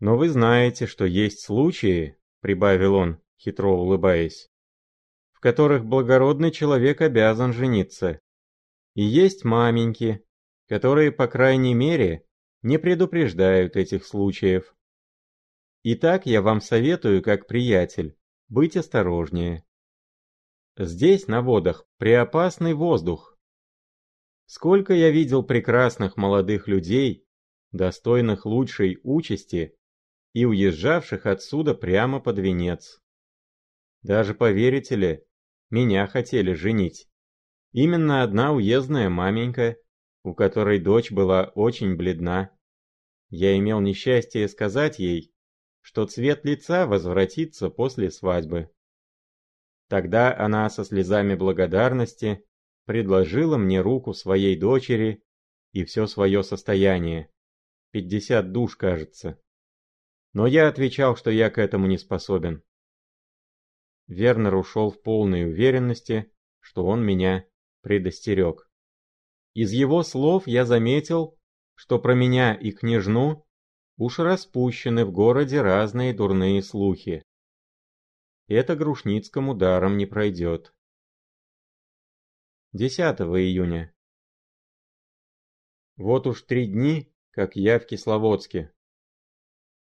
Но 0.00 0.16
вы 0.16 0.28
знаете, 0.28 0.88
что 0.88 1.04
есть 1.04 1.44
случаи,— 1.44 2.18
прибавил 2.40 2.96
он, 2.96 3.22
хитро 3.38 3.70
улыбаясь,— 3.70 4.50
которых 5.42 5.84
благородный 5.84 6.52
человек 6.52 7.00
обязан 7.00 7.52
жениться. 7.52 8.20
И 8.94 9.02
есть 9.02 9.44
маменьки, 9.44 10.24
которые, 10.68 11.10
по 11.10 11.26
крайней 11.26 11.74
мере, 11.74 12.24
не 12.62 12.78
предупреждают 12.78 13.74
этих 13.74 14.06
случаев. 14.06 14.72
Итак, 15.82 16.26
я 16.26 16.42
вам 16.42 16.60
советую, 16.60 17.22
как 17.24 17.48
приятель, 17.48 18.16
быть 18.48 18.76
осторожнее. 18.76 19.64
Здесь, 20.78 21.26
на 21.26 21.42
водах, 21.42 21.88
преопасный 21.98 22.74
воздух. 22.74 23.36
Сколько 24.46 24.94
я 24.94 25.10
видел 25.10 25.42
прекрасных 25.42 26.16
молодых 26.16 26.68
людей, 26.68 27.26
достойных 27.72 28.46
лучшей 28.46 29.00
участи 29.02 29.76
и 30.34 30.44
уезжавших 30.44 31.26
отсюда 31.26 31.74
прямо 31.74 32.20
под 32.20 32.38
венец. 32.38 33.02
Даже, 34.02 34.34
поверите 34.34 34.94
ли, 34.94 35.26
меня 35.72 36.06
хотели 36.06 36.52
женить. 36.52 37.08
Именно 37.72 38.22
одна 38.22 38.52
уездная 38.52 39.08
маменька, 39.08 39.76
у 40.22 40.34
которой 40.34 40.78
дочь 40.78 41.10
была 41.10 41.46
очень 41.54 41.96
бледна. 41.96 42.50
Я 43.30 43.56
имел 43.58 43.80
несчастье 43.80 44.46
сказать 44.46 44.98
ей, 44.98 45.32
что 45.80 46.06
цвет 46.06 46.44
лица 46.44 46.86
возвратится 46.86 47.70
после 47.70 48.10
свадьбы. 48.10 48.70
Тогда 49.88 50.36
она 50.36 50.68
со 50.68 50.84
слезами 50.84 51.34
благодарности 51.34 52.44
предложила 52.84 53.56
мне 53.56 53.80
руку 53.80 54.12
своей 54.12 54.58
дочери 54.58 55.24
и 55.72 55.84
все 55.84 56.06
свое 56.06 56.42
состояние. 56.42 57.30
Пятьдесят 57.92 58.52
душ, 58.52 58.76
кажется. 58.76 59.40
Но 60.34 60.46
я 60.46 60.68
отвечал, 60.68 61.16
что 61.16 61.30
я 61.30 61.48
к 61.48 61.58
этому 61.58 61.86
не 61.86 61.96
способен. 61.96 62.62
Вернер 64.06 64.54
ушел 64.54 64.90
в 64.90 65.00
полной 65.02 65.46
уверенности, 65.46 66.32
что 66.60 66.86
он 66.86 67.04
меня 67.04 67.46
предостерег. 67.82 68.70
Из 69.54 69.72
его 69.72 70.02
слов 70.02 70.46
я 70.46 70.64
заметил, 70.64 71.38
что 71.74 71.98
про 71.98 72.14
меня 72.14 72.54
и 72.54 72.70
княжну 72.70 73.46
уж 73.96 74.18
распущены 74.18 75.04
в 75.04 75.12
городе 75.12 75.60
разные 75.60 76.14
дурные 76.14 76.62
слухи. 76.62 77.22
Это 78.48 78.76
Грушницкому 78.76 79.54
даром 79.54 79.96
не 79.96 80.06
пройдет. 80.06 80.74
10 82.72 82.98
июня. 83.20 83.94
Вот 85.96 86.26
уж 86.26 86.42
три 86.42 86.66
дни, 86.66 87.12
как 87.30 87.54
я 87.54 87.78
в 87.78 87.86
Кисловодске. 87.86 88.72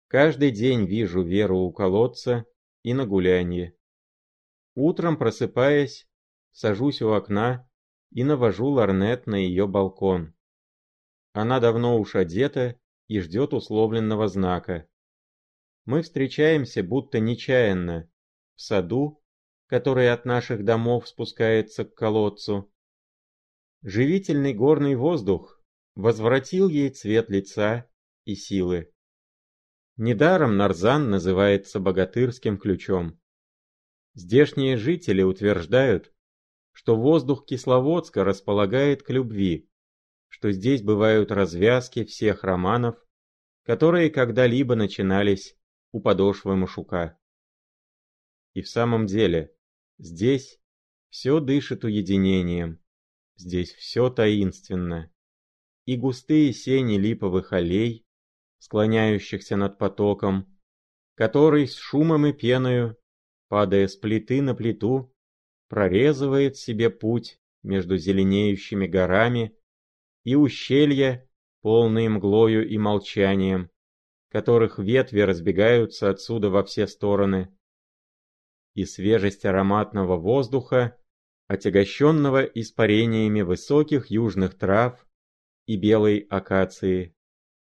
Каждый 0.07 0.51
день 0.51 0.85
вижу 0.85 1.21
Веру 1.21 1.59
у 1.59 1.71
колодца 1.71 2.45
и 2.83 2.93
на 2.93 3.05
гулянье. 3.05 3.77
Утром, 4.75 5.17
просыпаясь, 5.17 6.07
сажусь 6.51 7.01
у 7.01 7.11
окна 7.11 7.69
и 8.11 8.23
навожу 8.23 8.67
ларнет 8.67 9.27
на 9.27 9.35
ее 9.35 9.67
балкон. 9.67 10.33
Она 11.33 11.59
давно 11.59 11.99
уж 11.99 12.15
одета 12.15 12.79
и 13.07 13.19
ждет 13.19 13.53
условленного 13.53 14.27
знака. 14.27 14.87
Мы 15.85 16.01
встречаемся 16.01 16.83
будто 16.83 17.19
нечаянно, 17.19 18.09
в 18.55 18.61
саду, 18.61 19.21
который 19.67 20.11
от 20.11 20.25
наших 20.25 20.63
домов 20.65 21.07
спускается 21.07 21.85
к 21.85 21.93
колодцу. 21.95 22.71
Живительный 23.81 24.53
горный 24.53 24.95
воздух 24.95 25.61
возвратил 25.95 26.67
ей 26.67 26.89
цвет 26.89 27.29
лица 27.29 27.89
и 28.25 28.35
силы. 28.35 28.93
Недаром 29.95 30.57
Нарзан 30.57 31.09
называется 31.09 31.79
богатырским 31.79 32.57
ключом. 32.57 33.20
Здешние 34.13 34.77
жители 34.77 35.21
утверждают, 35.21 36.13
что 36.73 36.95
воздух 36.95 37.45
Кисловодска 37.45 38.23
располагает 38.23 39.03
к 39.03 39.09
любви, 39.09 39.69
что 40.27 40.51
здесь 40.51 40.81
бывают 40.81 41.31
развязки 41.31 42.03
всех 42.03 42.43
романов, 42.43 42.97
которые 43.63 44.09
когда-либо 44.09 44.75
начинались 44.75 45.55
у 45.91 46.01
подошвы 46.01 46.55
Машука. 46.55 47.17
И 48.53 48.61
в 48.61 48.69
самом 48.69 49.05
деле, 49.05 49.55
здесь 49.97 50.59
все 51.09 51.39
дышит 51.39 51.83
уединением, 51.85 52.81
здесь 53.35 53.73
все 53.73 54.09
таинственно. 54.09 55.11
И 55.85 55.95
густые 55.95 56.53
сени 56.53 56.97
липовых 56.97 57.53
аллей, 57.53 58.05
склоняющихся 58.59 59.55
над 59.55 59.77
потоком, 59.77 60.59
который 61.15 61.67
с 61.67 61.75
шумом 61.75 62.25
и 62.25 62.33
пеною, 62.33 62.97
падая 63.51 63.89
с 63.89 63.97
плиты 63.97 64.41
на 64.41 64.55
плиту, 64.55 65.13
прорезывает 65.67 66.55
себе 66.55 66.89
путь 66.89 67.37
между 67.63 67.97
зеленеющими 67.97 68.87
горами 68.87 69.53
и 70.23 70.35
ущелья, 70.35 71.29
полные 71.61 72.07
мглою 72.07 72.65
и 72.65 72.77
молчанием, 72.77 73.69
которых 74.29 74.79
ветви 74.79 75.19
разбегаются 75.19 76.09
отсюда 76.09 76.49
во 76.49 76.63
все 76.63 76.87
стороны. 76.87 77.53
И 78.73 78.85
свежесть 78.85 79.43
ароматного 79.43 80.15
воздуха, 80.15 80.97
отягощенного 81.47 82.43
испарениями 82.45 83.41
высоких 83.41 84.09
южных 84.09 84.57
трав 84.57 85.05
и 85.65 85.75
белой 85.75 86.19
акации, 86.19 87.17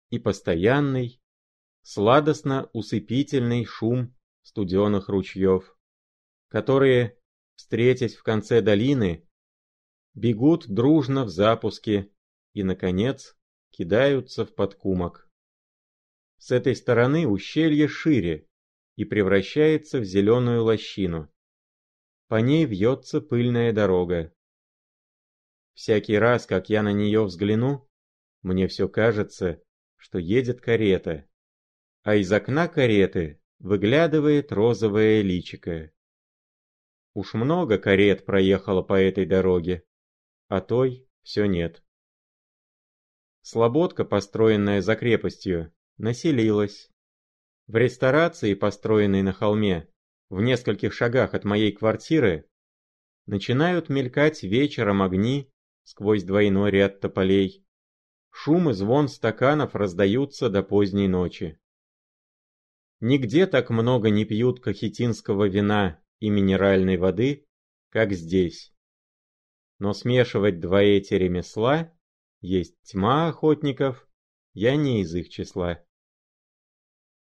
и 0.09 0.19
постоянный, 0.19 1.21
сладостно-усыпительный 1.83 3.63
шум 3.63 4.13
студеных 4.41 5.07
ручьев, 5.07 5.76
которые 6.47 7.17
встретясь 7.57 8.15
в 8.15 8.23
конце 8.23 8.61
долины, 8.61 9.27
бегут 10.13 10.67
дружно 10.67 11.25
в 11.25 11.29
запуске 11.29 12.11
и, 12.53 12.63
наконец, 12.63 13.35
кидаются 13.71 14.45
в 14.45 14.53
подкумок. 14.53 15.29
С 16.37 16.51
этой 16.51 16.75
стороны 16.75 17.27
ущелье 17.27 17.87
шире 17.87 18.47
и 18.95 19.05
превращается 19.05 19.99
в 19.99 20.05
зеленую 20.05 20.63
лощину. 20.63 21.31
По 22.27 22.35
ней 22.35 22.65
вьется 22.65 23.21
пыльная 23.21 23.73
дорога. 23.73 24.33
Всякий 25.73 26.17
раз, 26.17 26.45
как 26.45 26.69
я 26.69 26.83
на 26.83 26.91
нее 26.91 27.23
взгляну, 27.23 27.89
мне 28.43 28.67
все 28.67 28.87
кажется, 28.87 29.63
что 29.95 30.19
едет 30.19 30.61
карета, 30.61 31.27
а 32.03 32.15
из 32.15 32.31
окна 32.31 32.67
кареты 32.67 33.41
выглядывает 33.59 34.51
розовое 34.51 35.21
личико. 35.21 35.91
Уж 37.17 37.33
много 37.33 37.79
карет 37.79 38.25
проехало 38.25 38.83
по 38.83 38.93
этой 38.93 39.25
дороге, 39.25 39.83
а 40.49 40.61
той 40.61 41.09
все 41.23 41.45
нет. 41.45 41.81
Слободка, 43.41 44.05
построенная 44.05 44.83
за 44.83 44.95
крепостью, 44.95 45.73
населилась. 45.97 46.91
В 47.65 47.75
ресторации, 47.75 48.53
построенной 48.53 49.23
на 49.23 49.33
холме, 49.33 49.89
в 50.29 50.41
нескольких 50.41 50.93
шагах 50.93 51.33
от 51.33 51.43
моей 51.43 51.71
квартиры, 51.71 52.47
начинают 53.25 53.89
мелькать 53.89 54.43
вечером 54.43 55.01
огни 55.01 55.51
сквозь 55.85 56.23
двойной 56.23 56.69
ряд 56.69 56.99
тополей. 56.99 57.65
Шум 58.29 58.69
и 58.69 58.73
звон 58.73 59.07
стаканов 59.07 59.73
раздаются 59.73 60.51
до 60.51 60.61
поздней 60.61 61.07
ночи. 61.07 61.59
Нигде 62.99 63.47
так 63.47 63.71
много 63.71 64.11
не 64.11 64.23
пьют 64.23 64.59
кахетинского 64.59 65.47
вина 65.47 65.99
и 66.19 66.29
минеральной 66.29 66.97
воды, 66.97 67.47
как 67.89 68.13
здесь. 68.13 68.73
Но 69.79 69.93
смешивать 69.93 70.59
два 70.59 70.81
эти 70.81 71.13
ремесла, 71.13 71.93
есть 72.41 72.75
тьма 72.83 73.27
охотников, 73.29 74.07
я 74.53 74.75
не 74.75 75.01
из 75.01 75.13
их 75.13 75.29
числа. 75.29 75.83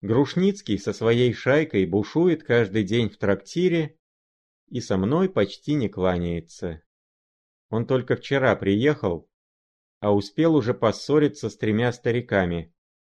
Грушницкий 0.01 0.77
со 0.77 0.93
своей 0.93 1.33
шайкой 1.33 1.85
бушует 1.85 2.43
каждый 2.43 2.83
день 2.83 3.09
в 3.09 3.17
трактире 3.17 3.99
и 4.69 4.79
со 4.79 4.97
мной 4.97 5.29
почти 5.29 5.73
не 5.73 5.89
кланяется. 5.89 6.83
Он 7.69 7.85
только 7.85 8.15
вчера 8.15 8.55
приехал, 8.55 9.29
а 9.99 10.13
успел 10.13 10.55
уже 10.55 10.73
поссориться 10.73 11.49
с 11.49 11.57
тремя 11.57 11.91
стариками, 11.91 12.73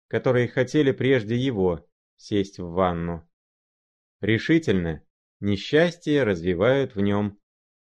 которые 0.08 0.48
хотели 0.48 0.92
прежде 0.92 1.38
его 1.38 1.88
сесть 2.18 2.60
в 2.60 2.70
ванну. 2.72 3.30
Решительно, 4.20 5.06
Несчастье 5.44 6.22
развивают 6.22 6.94
в 6.94 7.02
нем 7.02 7.40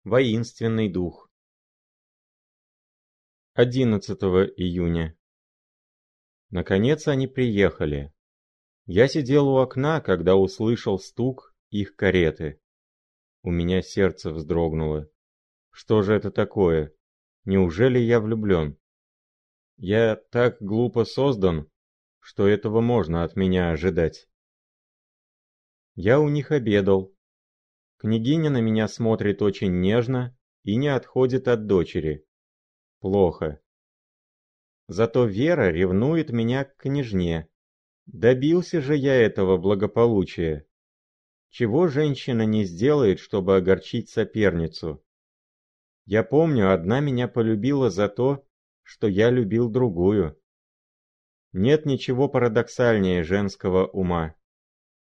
воинственный 0.04 0.92
дух. 0.92 1.32
11 3.54 4.20
июня. 4.58 5.18
Наконец 6.50 7.08
они 7.08 7.28
приехали. 7.28 8.14
Я 8.88 9.08
сидел 9.08 9.48
у 9.48 9.60
окна, 9.60 10.02
когда 10.02 10.36
услышал 10.36 11.00
стук 11.00 11.56
их 11.70 11.96
кареты. 11.96 12.60
У 13.42 13.52
меня 13.52 13.82
сердце 13.82 14.32
вздрогнуло. 14.34 15.10
Что 15.72 16.02
же 16.02 16.14
это 16.14 16.32
такое? 16.32 16.94
Неужели 17.46 18.00
я 18.00 18.20
влюблен? 18.20 18.78
Я 19.78 20.18
так 20.18 20.58
глупо 20.60 21.06
создан, 21.06 21.72
что 22.20 22.50
этого 22.50 22.82
можно 22.82 23.24
от 23.24 23.38
меня 23.38 23.72
ожидать. 23.72 24.28
Я 25.94 26.20
у 26.20 26.28
них 26.28 26.52
обедал, 26.52 27.15
Княгиня 28.06 28.52
на 28.52 28.62
меня 28.62 28.88
смотрит 28.88 29.42
очень 29.42 29.80
нежно 29.80 30.38
и 30.62 30.76
не 30.76 30.90
отходит 30.90 31.48
от 31.48 31.66
дочери. 31.66 32.24
Плохо. 33.00 33.60
Зато 34.88 35.26
Вера 35.26 35.72
ревнует 35.72 36.30
меня 36.30 36.66
к 36.66 36.76
княжне. 36.78 37.50
Добился 38.06 38.80
же 38.80 38.96
я 38.96 39.16
этого 39.16 39.58
благополучия. 39.58 40.68
Чего 41.50 41.88
женщина 41.88 42.44
не 42.44 42.66
сделает, 42.66 43.18
чтобы 43.18 43.56
огорчить 43.58 44.12
соперницу? 44.12 45.04
Я 46.06 46.24
помню, 46.24 46.72
одна 46.72 47.00
меня 47.00 47.28
полюбила 47.28 47.90
за 47.90 48.08
то, 48.08 48.48
что 48.84 49.08
я 49.08 49.32
любил 49.32 49.68
другую. 49.68 50.40
Нет 51.54 51.88
ничего 51.88 52.30
парадоксальнее 52.30 53.24
женского 53.24 53.88
ума. 53.88 54.36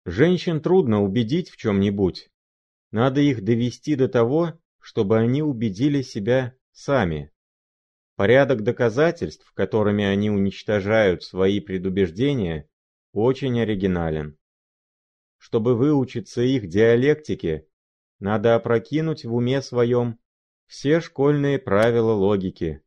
Женщин 0.04 0.60
трудно 0.60 1.00
убедить 1.00 1.50
в 1.50 1.56
чем-нибудь, 1.56 2.32
надо 2.90 3.20
их 3.20 3.42
довести 3.42 3.94
до 3.96 4.08
того, 4.08 4.58
чтобы 4.80 5.18
они 5.18 5.42
убедили 5.42 6.02
себя 6.02 6.54
сами. 6.72 7.32
Порядок 8.16 8.62
доказательств, 8.62 9.52
которыми 9.52 10.04
они 10.04 10.30
уничтожают 10.30 11.22
свои 11.22 11.60
предубеждения, 11.60 12.68
очень 13.12 13.60
оригинален. 13.60 14.38
Чтобы 15.36 15.76
выучиться 15.76 16.42
их 16.42 16.68
диалектике, 16.68 17.66
надо 18.18 18.56
опрокинуть 18.56 19.24
в 19.24 19.34
уме 19.34 19.62
своем 19.62 20.18
все 20.66 21.00
школьные 21.00 21.58
правила 21.58 22.12
логики. 22.12 22.82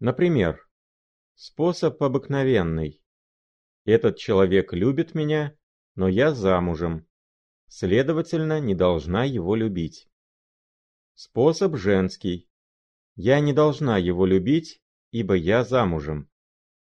Например, 0.00 0.68
способ 1.34 2.02
обыкновенный. 2.02 3.00
Этот 3.84 4.16
человек 4.16 4.72
любит 4.72 5.14
меня, 5.14 5.56
но 5.94 6.08
я 6.08 6.34
замужем. 6.34 7.06
Следовательно, 7.70 8.60
не 8.60 8.74
должна 8.74 9.24
его 9.24 9.54
любить. 9.54 10.08
Способ 11.14 11.76
женский. 11.76 12.48
Я 13.14 13.40
не 13.40 13.52
должна 13.52 13.96
его 13.96 14.26
любить, 14.26 14.82
ибо 15.12 15.34
я 15.34 15.64
замужем. 15.64 16.28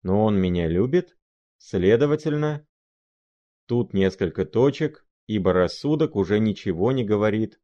Но 0.03 0.25
он 0.25 0.41
меня 0.41 0.69
любит, 0.69 1.19
следовательно... 1.59 2.67
Тут 3.67 3.95
несколько 3.95 4.45
точек, 4.45 5.05
ибо 5.27 5.53
рассудок 5.53 6.15
уже 6.15 6.39
ничего 6.39 6.93
не 6.93 7.05
говорит, 7.05 7.61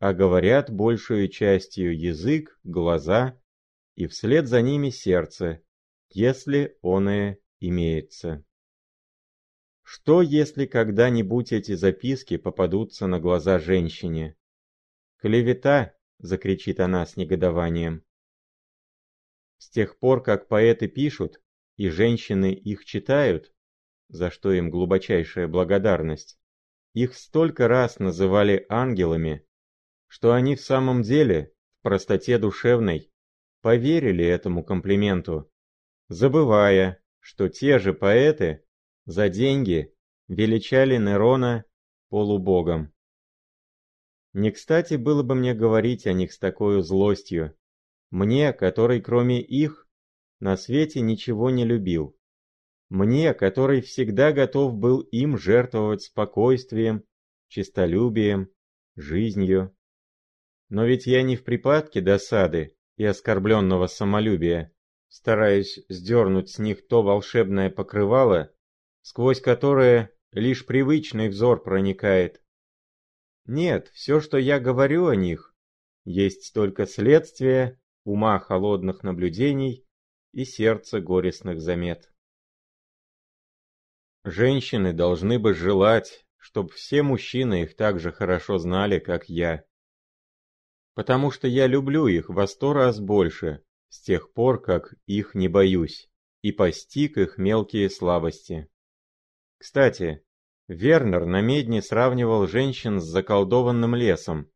а 0.00 0.12
говорят 0.12 0.72
большую 0.72 1.28
частью 1.28 1.96
язык, 1.96 2.58
глаза 2.64 3.40
и 3.94 4.08
вслед 4.08 4.48
за 4.48 4.60
ними 4.60 4.90
сердце, 4.90 5.62
если 6.10 6.76
оное 6.82 7.38
имеется. 7.60 8.45
Что, 9.88 10.20
если 10.20 10.66
когда-нибудь 10.66 11.52
эти 11.52 11.76
записки 11.76 12.38
попадутся 12.38 13.06
на 13.06 13.20
глаза 13.20 13.60
женщине? 13.60 14.36
«Клевета!»— 15.18 15.94
закричит 16.18 16.80
она 16.80 17.06
с 17.06 17.16
негодованием. 17.16 18.04
С 19.58 19.70
тех 19.70 19.96
пор, 20.00 20.24
как 20.24 20.48
поэты 20.48 20.88
пишут, 20.88 21.40
и 21.76 21.88
женщины 21.88 22.52
их 22.52 22.84
читают, 22.84 23.54
за 24.08 24.32
что 24.32 24.50
им 24.50 24.70
глубочайшая 24.70 25.46
благодарность, 25.46 26.36
их 26.92 27.14
столько 27.14 27.68
раз 27.68 28.00
называли 28.00 28.66
ангелами, 28.68 29.46
что 30.08 30.32
они 30.32 30.56
в 30.56 30.60
самом 30.62 31.02
деле, 31.02 31.54
в 31.78 31.82
простоте 31.82 32.38
душевной, 32.38 33.12
поверили 33.60 34.24
этому 34.24 34.64
комплименту, 34.64 35.48
забывая, 36.08 37.00
что 37.20 37.48
те 37.48 37.78
же 37.78 37.94
поэты 37.94 38.65
за 39.06 39.28
деньги 39.28 39.94
величали 40.28 40.96
Нерона 40.96 41.64
полубогом. 42.08 42.92
Не 44.32 44.50
кстати 44.50 44.94
было 44.94 45.22
бы 45.22 45.34
мне 45.34 45.54
говорить 45.54 46.06
о 46.06 46.12
них 46.12 46.32
с 46.32 46.38
такой 46.38 46.82
злостью, 46.82 47.56
мне, 48.10 48.52
который 48.52 49.00
кроме 49.00 49.40
их 49.40 49.88
на 50.40 50.56
свете 50.56 51.00
ничего 51.00 51.50
не 51.50 51.64
любил. 51.64 52.16
Мне, 52.88 53.32
который 53.32 53.80
всегда 53.80 54.32
готов 54.32 54.74
был 54.74 55.00
им 55.00 55.38
жертвовать 55.38 56.02
спокойствием, 56.02 57.04
честолюбием, 57.48 58.50
жизнью. 58.94 59.74
Но 60.68 60.84
ведь 60.84 61.06
я 61.06 61.22
не 61.22 61.36
в 61.36 61.44
припадке 61.44 62.00
досады 62.00 62.76
и 62.96 63.04
оскорбленного 63.04 63.86
самолюбия, 63.86 64.72
стараюсь 65.08 65.80
сдернуть 65.88 66.50
с 66.50 66.58
них 66.58 66.86
то 66.86 67.02
волшебное 67.02 67.70
покрывало, 67.70 68.52
сквозь 69.06 69.40
которое 69.40 70.10
лишь 70.32 70.66
привычный 70.66 71.28
взор 71.28 71.62
проникает. 71.62 72.42
Нет, 73.44 73.88
все, 73.94 74.20
что 74.20 74.36
я 74.36 74.58
говорю 74.58 75.06
о 75.06 75.14
них, 75.14 75.54
есть 76.04 76.52
только 76.52 76.86
следствие 76.86 77.80
ума 78.02 78.40
холодных 78.40 79.04
наблюдений 79.04 79.86
и 80.32 80.44
сердца 80.44 81.00
горестных 81.00 81.60
замет. 81.60 82.12
Женщины 84.24 84.92
должны 84.92 85.38
бы 85.38 85.54
желать, 85.54 86.26
чтобы 86.36 86.70
все 86.70 87.04
мужчины 87.04 87.62
их 87.62 87.76
так 87.76 88.00
же 88.00 88.10
хорошо 88.10 88.58
знали, 88.58 88.98
как 88.98 89.28
я. 89.28 89.64
Потому 90.94 91.30
что 91.30 91.46
я 91.46 91.68
люблю 91.68 92.08
их 92.08 92.28
во 92.28 92.48
сто 92.48 92.72
раз 92.72 92.98
больше, 92.98 93.62
с 93.88 94.00
тех 94.00 94.32
пор, 94.32 94.60
как 94.60 94.94
их 95.06 95.36
не 95.36 95.46
боюсь, 95.46 96.10
и 96.42 96.50
постиг 96.50 97.18
их 97.18 97.38
мелкие 97.38 97.88
слабости. 97.88 98.68
Кстати, 99.58 100.22
Вернер 100.68 101.26
на 101.26 101.40
медне 101.40 101.80
сравнивал 101.80 102.46
женщин 102.46 103.00
с 103.00 103.04
заколдованным 103.04 103.94
лесом, 103.94 104.50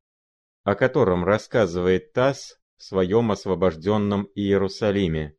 о 0.64 0.74
котором 0.74 1.24
рассказывает 1.24 2.12
Тасс 2.12 2.60
в 2.76 2.82
своем 2.82 3.30
освобожденном 3.30 4.28
Иерусалиме. 4.34 5.36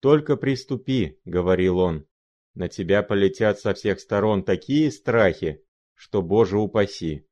«Только 0.00 0.36
приступи»,— 0.36 1.20
говорил 1.24 1.78
он,— 1.78 2.06
«на 2.54 2.68
тебя 2.68 3.02
полетят 3.02 3.58
со 3.60 3.74
всех 3.74 4.00
сторон 4.00 4.44
такие 4.44 4.90
страхи, 4.90 5.64
что, 5.94 6.20
Боже 6.20 6.58
упаси! 6.58 7.26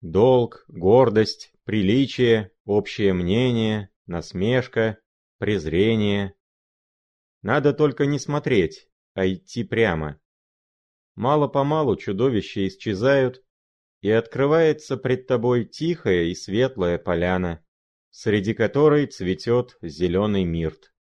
Долг, 0.00 0.64
гордость, 0.68 1.52
приличие, 1.64 2.52
общее 2.64 3.12
мнение, 3.12 3.90
насмешка, 4.06 4.98
презрение. 5.38 6.34
Надо 7.42 7.74
только 7.74 8.06
не 8.06 8.18
смотреть, 8.18 8.88
а 9.14 9.26
идти 9.26 9.62
прямо. 9.62 10.18
Мало-помалу 11.20 11.96
чудовища 11.96 12.66
исчезают, 12.66 13.44
и 14.00 14.10
открывается 14.10 14.96
пред 14.96 15.26
тобой 15.26 15.66
тихая 15.66 16.22
и 16.22 16.34
светлая 16.34 16.96
поляна, 16.96 17.62
среди 18.08 18.54
которой 18.54 19.06
цветет 19.06 19.76
зеленый 19.82 20.44
мирт. 20.44 20.94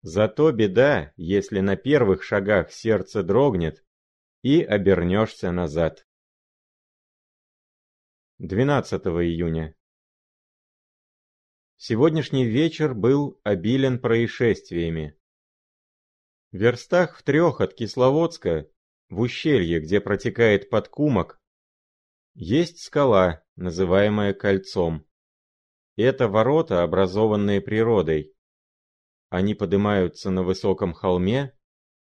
Зато 0.00 0.50
беда, 0.52 1.12
если 1.16 1.60
на 1.60 1.76
первых 1.76 2.22
шагах 2.22 2.72
сердце 2.72 3.22
дрогнет 3.22 3.84
и 4.40 4.62
обернешься 4.62 5.52
назад. 5.52 6.06
12 8.38 9.02
июня. 9.04 9.76
Сегодняшний 11.76 12.46
вечер 12.46 12.94
был 12.94 13.38
обилен 13.44 13.98
происшествиями. 13.98 15.14
В 16.52 16.56
верстах 16.56 17.18
в 17.18 17.22
трех 17.22 17.60
от 17.60 17.74
Кисловодска 17.74 18.71
в 19.12 19.20
ущелье, 19.20 19.78
где 19.78 20.00
протекает 20.00 20.70
подкумок, 20.70 21.38
есть 22.34 22.78
скала, 22.82 23.44
называемая 23.56 24.32
кольцом. 24.32 25.06
Это 25.96 26.28
ворота, 26.28 26.82
образованные 26.82 27.60
природой. 27.60 28.34
Они 29.28 29.54
поднимаются 29.54 30.30
на 30.30 30.42
высоком 30.42 30.94
холме, 30.94 31.54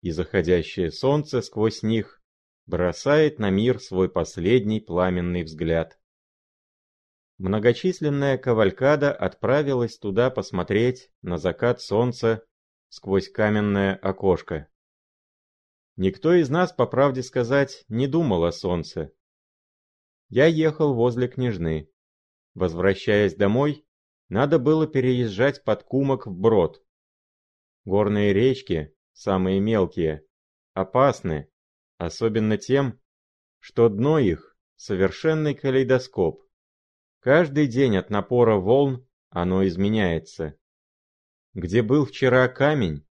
и 0.03 0.11
заходящее 0.11 0.91
солнце 0.91 1.41
сквозь 1.41 1.83
них 1.83 2.23
бросает 2.67 3.39
на 3.39 3.49
мир 3.49 3.81
свой 3.81 4.11
последний 4.11 4.81
пламенный 4.81 5.43
взгляд. 5.43 5.99
Многочисленная 7.39 8.37
кавалькада 8.37 9.11
отправилась 9.11 9.97
туда 9.97 10.29
посмотреть 10.29 11.11
на 11.23 11.39
закат 11.39 11.81
солнца 11.81 12.45
сквозь 12.91 13.31
каменное 13.31 13.95
окошко. 13.95 14.70
Никто 16.03 16.33
из 16.33 16.49
нас, 16.49 16.73
по 16.73 16.87
правде 16.87 17.23
сказать, 17.23 17.85
не 17.89 18.07
думал 18.07 18.45
о 18.45 18.53
солнце. 18.53 19.13
Я 20.31 20.47
ехал 20.47 20.95
возле 20.95 21.29
княжны. 21.29 21.91
Возвращаясь 22.55 23.35
домой, 23.35 23.87
надо 24.31 24.59
было 24.59 24.87
переезжать 24.87 25.63
под 25.63 25.83
Кумок 25.83 26.27
в 26.27 26.35
Брод. 26.35 26.83
Горные 27.85 28.33
речки, 28.33 28.97
самые 29.13 29.61
мелкие, 29.61 30.25
опасны, 30.73 31.51
особенно 31.99 32.57
тем, 32.57 32.99
что 33.59 33.91
дно 33.91 34.19
их— 34.19 34.57
совершенный 34.77 35.55
калейдоскоп. 35.55 36.43
Каждый 37.19 37.67
день 37.67 37.99
от 37.99 38.09
напора 38.09 38.57
волн 38.57 39.07
оно 39.29 39.67
изменяется. 39.67 40.59
Где 41.53 41.83
был 41.83 42.07
вчера 42.07 42.49
камень, 42.49 43.07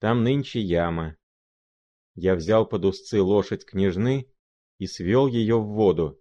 там 0.00 0.24
нынче 0.24 0.60
яма. 0.60 1.16
Я 2.14 2.34
взял 2.34 2.66
под 2.66 2.84
узцы 2.84 3.20
лошадь 3.20 3.64
княжны 3.64 4.30
и 4.78 4.86
свел 4.86 5.26
ее 5.26 5.58
в 5.58 5.68
воду, 5.68 6.20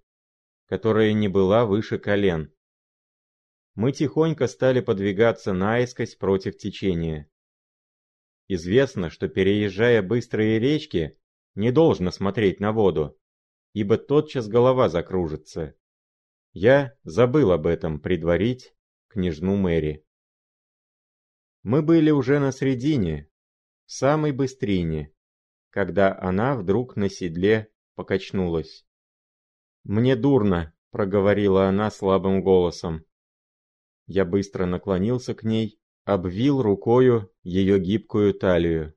которая 0.65 1.13
не 1.13 1.27
была 1.27 1.65
выше 1.65 1.99
колен. 1.99 2.53
Мы 3.75 3.91
тихонько 3.91 4.47
стали 4.47 4.79
подвигаться 4.79 5.53
наискось 5.53 6.15
против 6.15 6.57
течения. 6.57 7.29
Известно, 8.47 9.09
что 9.09 9.27
переезжая 9.27 10.01
быстрые 10.01 10.59
речки, 10.59 11.17
не 11.55 11.71
должно 11.71 12.11
смотреть 12.11 12.59
на 12.59 12.71
воду, 12.71 13.17
ибо 13.73 13.97
тотчас 13.97 14.47
голова 14.47 14.89
закружится. 14.89 15.75
Я 16.53 16.97
забыл 17.03 17.51
об 17.51 17.65
этом 17.65 17.99
предварить 17.99 18.73
княжну 19.07 19.55
Мэри. 19.55 20.05
Мы 21.63 21.81
были 21.81 22.11
уже 22.11 22.39
на 22.39 22.51
средине, 22.51 23.29
в 23.85 23.91
самой 23.91 24.31
быстрине, 24.31 25.13
когда 25.71 26.17
она 26.19 26.55
вдруг 26.55 26.95
на 26.95 27.09
седле 27.09 27.71
покачнулась. 27.95 28.85
«Мне 29.83 30.15
дурно»,— 30.15 30.75
проговорила 30.91 31.67
она 31.67 31.89
слабым 31.89 32.43
голосом. 32.43 33.05
Я 34.05 34.25
быстро 34.25 34.65
наклонился 34.65 35.33
к 35.33 35.43
ней, 35.43 35.79
обвил 36.03 36.61
рукою 36.61 37.31
ее 37.43 37.79
гибкую 37.79 38.33
талию. 38.33 38.93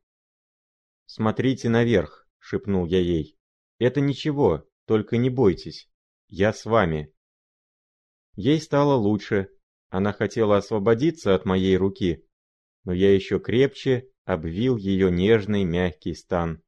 «Смотрите 1.07 1.68
наверх»,— 1.68 2.29
шепнул 2.39 2.87
я 2.87 2.99
ей. 2.99 3.39
«Это 3.79 4.01
ничего, 4.01 4.68
только 4.87 5.16
не 5.16 5.31
бойтесь. 5.31 5.89
Я 6.29 6.53
с 6.53 6.64
вами». 6.64 7.14
Ей 8.35 8.61
стало 8.61 8.95
лучше. 8.95 9.49
Она 9.91 10.12
хотела 10.12 10.57
освободиться 10.57 11.37
от 11.37 11.45
моей 11.45 11.77
руки, 11.77 12.27
но 12.83 12.93
я 12.93 13.14
еще 13.14 13.39
крепче 13.39 14.11
обвил 14.25 14.77
ее 14.77 15.12
нежный 15.12 15.62
мягкий 15.62 16.14
стан. 16.14 16.64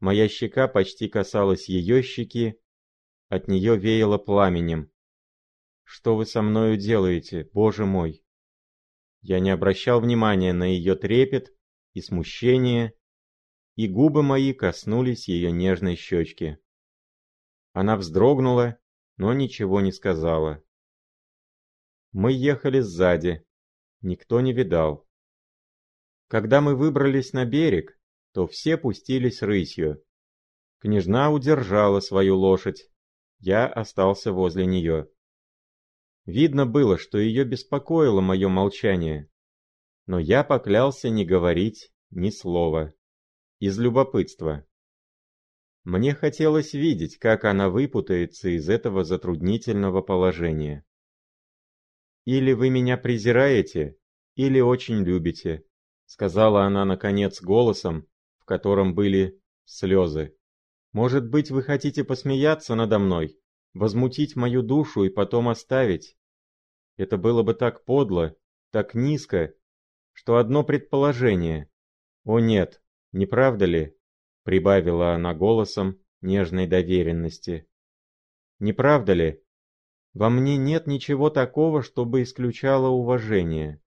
Моя 0.00 0.28
щека 0.28 0.68
почти 0.68 1.08
касалась 1.08 1.68
ее 1.68 2.02
щеки, 2.02 2.60
От 3.28 3.48
нее 3.48 3.76
веяло 3.76 4.16
пламенем. 4.16 4.90
«Что 5.84 6.16
вы 6.16 6.24
со 6.24 6.40
мною 6.40 6.76
делаете, 6.76 7.48
Боже 7.52 7.84
мой?» 7.84 8.24
Я 9.20 9.40
не 9.40 9.50
обращал 9.50 10.00
внимания 10.00 10.52
на 10.52 10.64
ее 10.64 10.94
трепет 10.94 11.54
и 11.92 12.00
смущение, 12.00 12.94
и 13.74 13.88
губы 13.88 14.22
мои 14.22 14.52
коснулись 14.54 15.28
ее 15.28 15.50
нежной 15.50 15.96
щечки. 15.96 16.58
Она 17.72 17.96
вздрогнула, 17.96 18.78
но 19.16 19.32
ничего 19.34 19.80
не 19.80 19.92
сказала. 19.92 20.62
Мы 22.12 22.32
ехали 22.32 22.80
сзади, 22.80 23.44
никто 24.00 24.40
не 24.40 24.52
видал. 24.52 25.06
Когда 26.28 26.60
мы 26.60 26.76
выбрались 26.76 27.32
на 27.32 27.44
берег, 27.44 27.97
то 28.38 28.46
все 28.46 28.76
пустились 28.76 29.42
рысью. 29.42 30.00
Княжна 30.78 31.32
удержала 31.32 31.98
свою 31.98 32.36
лошадь, 32.36 32.88
я 33.40 33.66
остался 33.66 34.32
возле 34.32 34.64
нее. 34.64 35.10
Видно 36.24 36.64
было, 36.64 36.98
что 36.98 37.18
ее 37.18 37.42
беспокоило 37.42 38.20
мое 38.20 38.48
молчание, 38.48 39.28
но 40.06 40.20
я 40.20 40.44
поклялся 40.44 41.10
не 41.10 41.24
говорить 41.26 41.92
ни 42.10 42.30
слова. 42.30 42.94
Из 43.58 43.76
любопытства. 43.76 44.64
Мне 45.82 46.14
хотелось 46.14 46.74
видеть, 46.74 47.18
как 47.18 47.44
она 47.44 47.68
выпутается 47.68 48.50
из 48.50 48.68
этого 48.68 49.02
затруднительного 49.02 50.00
положения. 50.00 50.86
«Или 52.24 52.52
вы 52.52 52.70
меня 52.70 52.98
презираете, 52.98 53.96
или 54.36 54.60
очень 54.60 55.02
любите», 55.02 55.64
сказала 56.06 56.62
она 56.62 56.84
наконец 56.84 57.42
голосом, 57.42 58.06
котором 58.48 58.94
были 58.94 59.40
слезы. 59.64 60.36
«Может 60.92 61.28
быть, 61.28 61.50
вы 61.50 61.62
хотите 61.62 62.02
посмеяться 62.02 62.74
надо 62.74 62.98
мной, 62.98 63.38
возмутить 63.74 64.34
мою 64.36 64.62
душу 64.62 65.04
и 65.04 65.10
потом 65.10 65.48
оставить? 65.48 66.16
Это 66.96 67.16
было 67.16 67.42
бы 67.42 67.54
так 67.54 67.84
подло, 67.84 68.34
так 68.70 68.94
низко, 68.94 69.54
что 70.12 70.36
одно 70.36 70.64
предположение. 70.64 71.70
О 72.24 72.40
нет, 72.40 72.82
не 73.12 73.26
правда 73.26 73.66
ли? 73.66 73.96
Прибавила 74.42 75.14
она 75.14 75.34
голосом 75.34 76.00
нежной 76.22 76.66
доверенности. 76.66 77.68
Не 78.58 78.72
правда 78.72 79.12
ли? 79.12 79.44
Во 80.14 80.30
мне 80.30 80.56
нет 80.56 80.86
ничего 80.86 81.30
такого, 81.30 81.82
чтобы 81.82 82.22
исключало 82.22 82.88
уважение. 82.88 83.80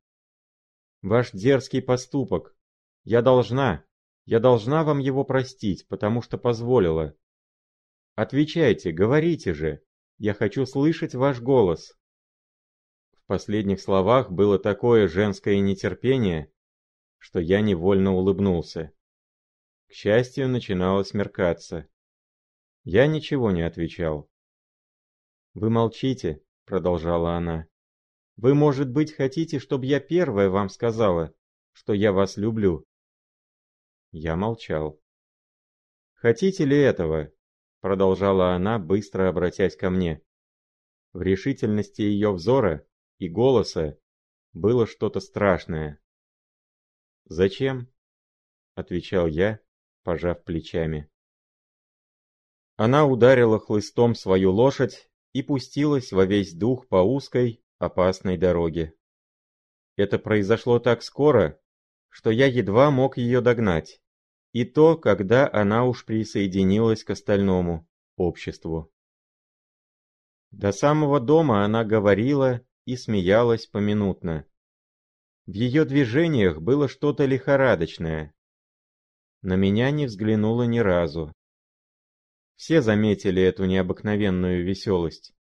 Ваш 1.02 1.32
дерзкий 1.32 1.82
поступок. 1.82 2.56
Я 3.04 3.22
должна, 3.22 3.84
я 4.26 4.40
должна 4.40 4.84
вам 4.84 5.00
его 5.00 5.24
простить, 5.24 5.88
потому 5.88 6.22
что 6.22 6.38
позволила. 6.38 7.16
Отвечайте, 8.16 8.92
говорите 8.92 9.54
же. 9.54 9.82
Я 10.18 10.34
хочу 10.34 10.66
слышать 10.66 11.16
ваш 11.16 11.42
голос 11.42 11.96
последних 13.32 13.80
словах 13.80 14.30
было 14.30 14.60
такое 14.60 15.08
женское 15.08 15.62
нетерпение, 15.62 16.52
что 17.18 17.40
я 17.40 17.62
невольно 17.62 18.12
улыбнулся. 18.12 18.92
К 19.88 19.94
счастью, 19.94 20.50
начинало 20.50 21.04
смеркаться. 21.04 21.88
Я 22.84 23.08
ничего 23.08 23.52
не 23.52 23.62
отвечал. 23.62 24.30
«Вы 25.54 25.70
молчите»,— 25.70 26.44
продолжала 26.66 27.38
она. 27.38 27.68
«Вы, 28.36 28.54
может 28.54 28.92
быть, 28.92 29.14
хотите, 29.14 29.60
чтобы 29.60 29.86
я 29.86 30.02
первая 30.02 30.50
вам 30.50 30.68
сказала, 30.68 31.34
что 31.72 31.94
я 31.94 32.12
вас 32.12 32.36
люблю?» 32.36 32.86
Я 34.12 34.36
молчал. 34.36 35.02
«Хотите 36.14 36.66
ли 36.66 36.78
этого?»— 36.78 37.32
продолжала 37.82 38.54
она, 38.54 38.78
быстро 38.78 39.30
обратясь 39.30 39.76
ко 39.76 39.90
мне. 39.90 40.22
В 41.14 41.22
решительности 41.22 42.02
ее 42.02 42.32
взора 42.32 42.86
и 43.18 43.30
голоса 43.30 43.98
было 44.54 44.86
что-то 44.86 45.20
страшное. 45.20 46.00
«Зачем?»— 47.26 47.92
отвечал 48.76 49.28
я, 49.28 49.60
пожав 50.04 50.44
плечами. 50.44 51.10
Она 52.76 53.06
ударила 53.06 53.60
хлыстом 53.60 54.16
свою 54.16 54.52
лошадь 54.52 55.10
и 55.34 55.42
пустилась 55.42 56.12
во 56.12 56.26
весь 56.26 56.54
дух 56.54 56.88
по 56.88 56.98
узкой, 56.98 57.64
опасной 57.78 58.38
дороге. 58.38 58.94
Это 59.96 60.20
произошло 60.20 60.80
так 60.80 61.02
скоро, 61.04 61.60
что 62.10 62.30
я 62.30 62.48
едва 62.48 62.92
мог 62.92 63.18
ее 63.18 63.42
догнать, 63.42 64.01
и 64.54 64.66
то, 64.66 64.98
когда 64.98 65.50
она 65.52 65.86
уж 65.86 66.06
присоединилась 66.06 67.04
к 67.04 67.12
остальному 67.12 67.88
обществу. 68.18 68.92
До 70.52 70.72
самого 70.72 71.20
дома 71.20 71.64
она 71.64 71.86
говорила 71.86 72.62
и 72.86 72.98
смеялась 72.98 73.68
поминутно. 73.68 74.46
В 75.46 75.54
ее 75.54 75.86
движениях 75.86 76.62
было 76.62 76.88
что-то 76.88 77.26
лихорадочное. 77.26 78.34
На 79.42 79.56
меня 79.56 79.90
не 79.92 80.06
взглянула 80.06 80.64
ни 80.64 80.80
разу. 80.80 81.34
Все 82.56 82.82
заметили 82.82 83.42
эту 83.42 83.66
необыкновенную 83.66 84.64
веселость. 84.64 85.34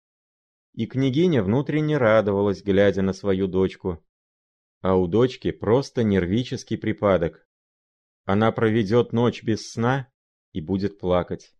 И 0.73 0.87
княгиня 0.87 1.43
внутренне 1.43 1.97
радовалась, 1.97 2.63
глядя 2.63 3.01
на 3.01 3.13
свою 3.13 3.47
дочку. 3.47 4.03
А 4.79 4.95
у 4.95 5.05
дочки 5.07 5.51
просто 5.51 6.03
нервический 6.03 6.77
припадок. 6.77 7.45
Она 8.25 8.51
проведет 8.51 9.13
ночь 9.13 9.43
без 9.43 9.71
сна 9.71 10.11
и 10.51 10.61
будет 10.61 10.99
плакать. 10.99 11.55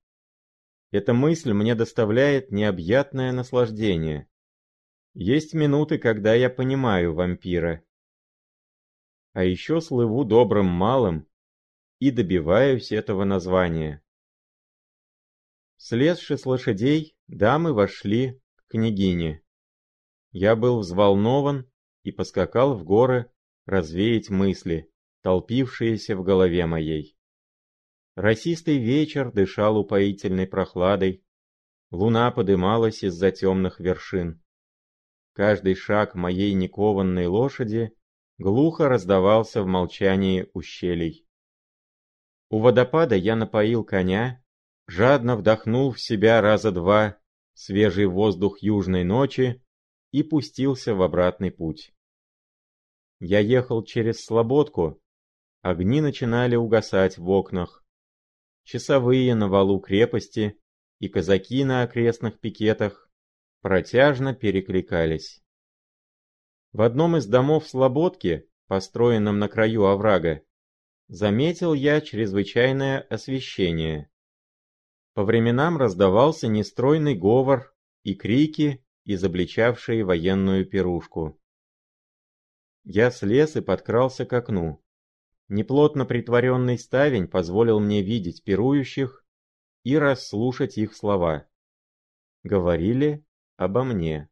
Эта 0.92 1.14
мысль 1.14 1.54
мне 1.54 1.74
доставляет 1.74 2.52
необъятное 2.52 3.32
наслаждение. 3.32 4.30
Есть 5.14 5.54
минуты, 5.54 5.98
когда 5.98 6.34
я 6.34 6.50
понимаю 6.50 7.14
вампира. 7.14 7.84
А 9.34 9.44
еще 9.44 9.80
слыву 9.80 10.26
добрым 10.26 10.66
малым 10.66 11.28
и 12.00 12.12
добиваюсь 12.12 12.92
этого 12.92 13.24
названия. 13.24 14.04
Слезши 15.78 16.38
с 16.38 16.46
лошадей, 16.46 17.16
дамы 17.28 17.74
вошли 17.74 18.42
к 18.56 18.72
княгине. 18.72 19.44
Я 20.32 20.56
был 20.56 20.80
взволнован 20.80 21.70
и 22.04 22.12
поскакал 22.12 22.76
в 22.76 22.84
горы 22.84 23.32
развеять 23.66 24.30
мысли, 24.30 24.91
толпившиеся 25.22 26.16
в 26.16 26.24
голове 26.24 26.66
моей. 26.66 27.18
Росистый 28.16 28.78
вечер 28.78 29.32
дышал 29.32 29.78
упоительной 29.78 30.48
прохладой, 30.48 31.24
луна 31.92 32.32
подымалась 32.32 33.04
из-за 33.04 33.32
темных 33.32 33.80
вершин. 33.80 34.42
Каждый 35.34 35.76
шаг 35.76 36.16
моей 36.16 36.54
никованной 36.54 37.28
лошади 37.28 37.94
глухо 38.38 38.90
раздавался 38.90 39.64
в 39.64 39.68
молчании 39.68 40.50
ущелий. 40.54 41.26
У 42.50 42.60
водопада 42.60 43.16
я 43.16 43.36
напоил 43.36 43.86
коня, 43.86 44.44
жадно 44.88 45.38
вдохнул 45.38 45.92
в 45.92 46.02
себя 46.02 46.42
раза 46.42 46.72
два 46.72 47.18
свежий 47.54 48.08
воздух 48.08 48.62
южной 48.62 49.04
ночи 49.04 49.64
и 50.12 50.24
пустился 50.24 50.94
в 50.96 51.02
обратный 51.02 51.52
путь. 51.52 51.94
Я 53.20 53.40
ехал 53.40 53.84
через 53.84 54.26
Слободку, 54.26 55.01
огни 55.62 56.02
начинали 56.02 56.56
угасать 56.56 57.18
в 57.18 57.30
окнах. 57.30 57.86
Часовые 58.64 59.36
на 59.36 59.48
валу 59.48 59.80
крепости 59.80 60.60
и 61.00 61.08
казаки 61.08 61.64
на 61.64 61.84
окрестных 61.84 62.40
пикетах 62.40 63.10
протяжно 63.62 64.34
перекликались. 64.34 65.44
В 66.74 66.82
одном 66.82 67.18
из 67.18 67.26
домов 67.26 67.68
Слободки, 67.68 68.50
построенном 68.68 69.40
на 69.40 69.50
краю 69.50 69.86
оврага, 69.86 70.44
заметил 71.08 71.74
я 71.74 72.00
чрезвычайное 72.00 73.02
освещение. 73.02 74.10
По 75.14 75.26
временам 75.26 75.78
раздавался 75.78 76.48
нестройный 76.48 77.16
говор 77.16 77.76
и 78.04 78.16
крики, 78.16 78.86
изобличавшие 79.04 80.06
военную 80.06 80.66
пирушку. 80.66 81.38
Я 82.84 83.12
слез 83.12 83.58
и 83.58 83.62
подкрался 83.62 84.26
к 84.26 84.34
окну. 84.34 84.82
Неплотно 85.54 86.06
притворенный 86.06 86.78
ставень 86.78 87.28
позволил 87.28 87.82
мне 87.82 88.02
видеть 88.02 88.42
пирующих 88.42 89.26
и 89.84 89.98
расслушать 89.98 90.78
их 90.78 90.96
слова. 90.96 91.46
Говорили 92.44 93.26
обо 93.58 93.84
мне. 93.84 94.30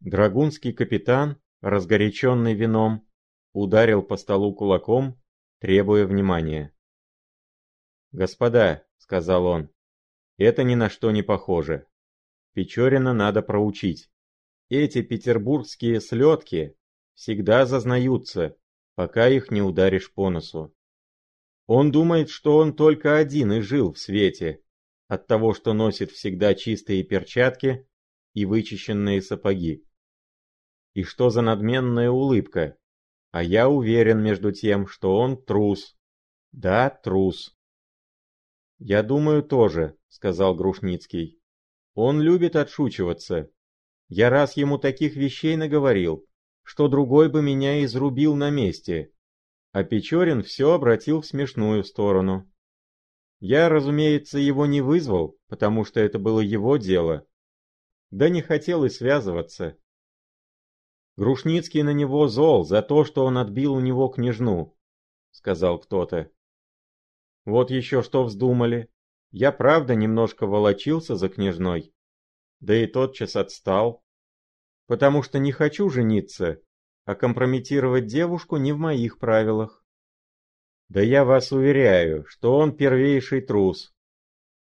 Драгунский 0.00 0.72
капитан, 0.72 1.40
разгоряченный 1.60 2.54
вином, 2.54 3.08
ударил 3.52 4.02
по 4.02 4.16
столу 4.16 4.52
кулаком, 4.52 5.22
требуя 5.60 6.06
внимания. 6.06 6.74
«Господа»,— 8.10 8.84
сказал 8.96 9.46
он,— 9.46 9.70
«это 10.38 10.64
ни 10.64 10.74
на 10.74 10.90
что 10.90 11.12
не 11.12 11.22
похоже. 11.22 11.86
Печорина 12.52 13.12
надо 13.12 13.42
проучить. 13.42 14.10
Эти 14.70 15.02
петербургские 15.02 16.00
слетки 16.00 16.76
всегда 17.14 17.64
зазнаются, 17.64 18.56
пока 18.98 19.28
их 19.28 19.52
не 19.52 19.62
ударишь 19.62 20.12
по 20.12 20.28
носу. 20.28 20.74
Он 21.68 21.92
думает, 21.92 22.30
что 22.30 22.56
он 22.56 22.74
только 22.74 23.16
один 23.16 23.52
и 23.52 23.60
жил 23.60 23.92
в 23.92 23.98
свете, 24.00 24.60
от 25.06 25.28
того, 25.28 25.54
что 25.54 25.72
носит 25.72 26.10
всегда 26.10 26.52
чистые 26.56 27.04
перчатки 27.04 27.88
и 28.34 28.44
вычищенные 28.44 29.22
сапоги. 29.22 29.84
И 30.94 31.04
что 31.04 31.30
за 31.30 31.42
надменная 31.42 32.10
улыбка? 32.10 32.76
А 33.30 33.44
я 33.44 33.68
уверен 33.68 34.20
между 34.20 34.50
тем, 34.50 34.88
что 34.88 35.14
он 35.16 35.40
трус. 35.40 35.96
Да, 36.50 36.90
трус. 36.90 37.56
«Я 38.80 39.04
думаю, 39.04 39.44
тоже»,— 39.44 39.96
сказал 40.08 40.56
Грушницкий. 40.56 41.40
«Он 41.94 42.20
любит 42.20 42.56
отшучиваться. 42.56 43.48
Я 44.08 44.28
раз 44.28 44.56
ему 44.56 44.76
таких 44.76 45.14
вещей 45.14 45.54
наговорил, 45.54 46.27
что 46.68 46.86
другой 46.86 47.30
бы 47.30 47.40
меня 47.40 47.82
изрубил 47.82 48.36
на 48.36 48.50
месте. 48.50 49.10
А 49.72 49.84
Печорин 49.84 50.42
все 50.42 50.72
обратил 50.72 51.22
в 51.22 51.26
смешную 51.26 51.82
сторону. 51.82 52.46
Я, 53.40 53.70
разумеется, 53.70 54.38
его 54.38 54.66
не 54.66 54.82
вызвал, 54.82 55.38
потому 55.48 55.86
что 55.86 55.98
это 56.00 56.18
было 56.18 56.40
его 56.40 56.76
дело. 56.76 57.26
Да 58.10 58.28
не 58.28 58.42
хотел 58.42 58.84
и 58.84 58.90
связываться. 58.90 59.78
Грушницкий 61.16 61.80
на 61.80 61.94
него 61.94 62.28
зол 62.28 62.66
за 62.66 62.82
то, 62.82 63.06
что 63.06 63.24
он 63.24 63.38
отбил 63.38 63.72
у 63.72 63.80
него 63.80 64.08
княжну, 64.08 64.76
сказал 65.30 65.78
кто-то. 65.78 66.30
Вот 67.46 67.70
еще 67.70 68.02
что 68.02 68.24
вздумали. 68.24 68.90
Я 69.30 69.52
правда 69.52 69.94
немножко 69.94 70.46
волочился 70.46 71.16
за 71.16 71.30
княжной. 71.30 71.94
Да 72.60 72.76
и 72.76 72.86
тотчас 72.86 73.36
отстал. 73.36 74.04
Потому 74.88 75.22
что 75.22 75.38
не 75.38 75.52
хочу 75.52 75.88
жениться, 75.88 76.60
а 77.04 77.14
компрометировать 77.14 78.06
девушку 78.06 78.56
не 78.56 78.72
в 78.72 78.78
моих 78.78 79.20
правилах. 79.20 79.84
Да 80.88 81.00
я 81.00 81.24
вас 81.24 81.52
уверяю, 81.52 82.26
что 82.26 82.56
он 82.56 82.76
первейший 82.76 83.42
трус. 83.42 83.94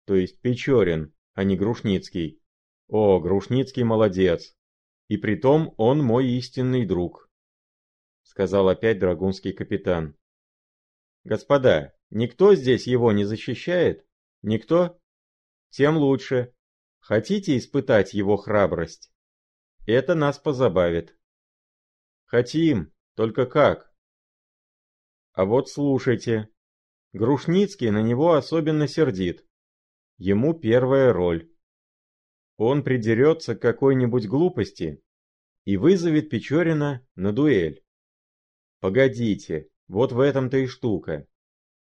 То 0.05 0.15
есть 0.15 0.41
Печорин, 0.41 1.13
а 1.36 1.45
не 1.45 1.55
Грушницкий. 1.55 2.41
О, 2.89 3.21
Грушницкий 3.21 3.84
молодец. 3.84 4.53
И 5.07 5.15
притом 5.15 5.73
он 5.78 6.03
мой 6.03 6.28
истинный 6.28 6.86
друг. 6.86 7.30
Сказал 8.23 8.67
опять 8.67 8.99
драгунский 8.99 9.53
капитан. 9.53 10.17
Господа, 11.23 11.95
Никто 12.11 12.55
здесь 12.55 12.88
его 12.88 13.11
не 13.11 13.26
защищает? 13.26 14.05
Никто? 14.41 14.99
Тем 15.69 15.97
лучше. 15.97 16.53
Хотите 16.99 17.57
испытать 17.57 18.13
его 18.13 18.38
храбрость? 18.38 19.11
Это 19.86 20.16
нас 20.16 20.40
позабавит. 20.40 21.16
Хотим, 22.26 22.92
только 23.16 23.46
как? 23.46 23.94
А 25.34 25.46
вот 25.46 25.70
слушайте. 25.70 26.50
Грушницкий 27.14 27.92
на 27.92 28.02
него 28.02 28.34
особенно 28.34 28.88
сердит. 28.88 29.46
Ему 30.18 30.54
первая 30.54 31.14
роль. 31.14 31.52
Он 32.58 32.84
придерется 32.84 33.56
к 33.56 33.62
какой-нибудь 33.62 34.28
глупости 34.28 35.04
и 35.66 35.78
вызовет 35.78 36.30
Печорина 36.30 37.06
на 37.16 37.32
дуэль. 37.32 37.86
Погодите, 38.80 39.70
вот 39.88 40.12
в 40.12 40.20
этом-то 40.20 40.58
и 40.58 40.68
штука. 40.68 41.28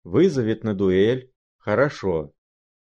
Вызовет 0.04 0.64
на 0.64 0.74
дуэль. 0.74 1.32
Хорошо. 1.58 2.34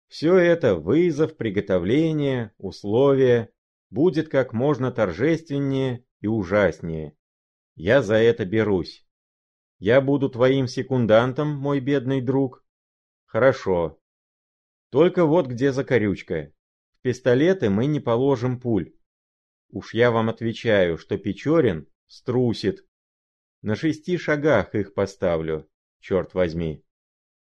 Все 0.08 0.36
это, 0.36 0.74
вызов, 0.74 1.36
приготовление, 1.36 2.52
условия, 2.58 3.52
будет 3.90 4.28
как 4.28 4.52
можно 4.52 4.92
торжественнее 4.92 6.04
и 6.20 6.26
ужаснее. 6.26 7.16
Я 7.74 8.02
за 8.02 8.16
это 8.16 8.44
берусь. 8.44 9.06
Я 9.78 10.00
буду 10.00 10.28
твоим 10.28 10.66
секундантом, 10.66 11.50
мой 11.50 11.80
бедный 11.80 12.20
друг. 12.20 12.64
Хорошо. 13.26 14.00
Только 14.90 15.24
вот 15.24 15.46
где 15.46 15.72
закорючка. 15.72 16.52
В 16.92 17.02
пистолеты 17.02 17.70
мы 17.70 17.86
не 17.86 18.00
положим 18.00 18.60
пуль. 18.60 18.92
Уж 19.70 19.94
я 19.94 20.10
вам 20.10 20.28
отвечаю, 20.30 20.98
что 20.98 21.18
Печорин 21.18 21.86
струсит. 22.06 22.84
На 23.62 23.76
шести 23.76 24.16
шагах 24.16 24.74
их 24.74 24.94
поставлю, 24.94 25.68
черт 26.00 26.34
возьми. 26.34 26.84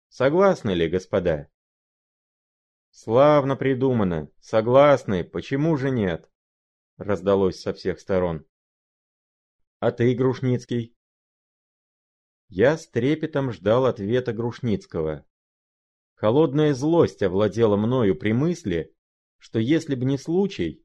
Согласны 0.09 0.71
ли, 0.71 0.89
господа? 0.89 1.49
Славно 2.91 3.55
придумано. 3.55 4.29
Согласны, 4.39 5.23
почему 5.23 5.77
же 5.77 5.91
нет? 5.91 6.29
Раздалось 6.97 7.61
со 7.61 7.73
всех 7.73 7.99
сторон. 7.99 8.45
А 9.79 9.91
ты, 9.91 10.13
Грушницкий? 10.13 10.95
Я 12.49 12.77
с 12.77 12.87
трепетом 12.87 13.51
ждал 13.51 13.85
ответа 13.85 14.33
Грушницкого. 14.33 15.25
Холодная 16.15 16.73
злость 16.73 17.23
овладела 17.23 17.77
мною 17.77 18.17
при 18.17 18.33
мысли, 18.33 18.93
что 19.37 19.59
если 19.59 19.95
б 19.95 20.03
не 20.03 20.17
случай, 20.17 20.83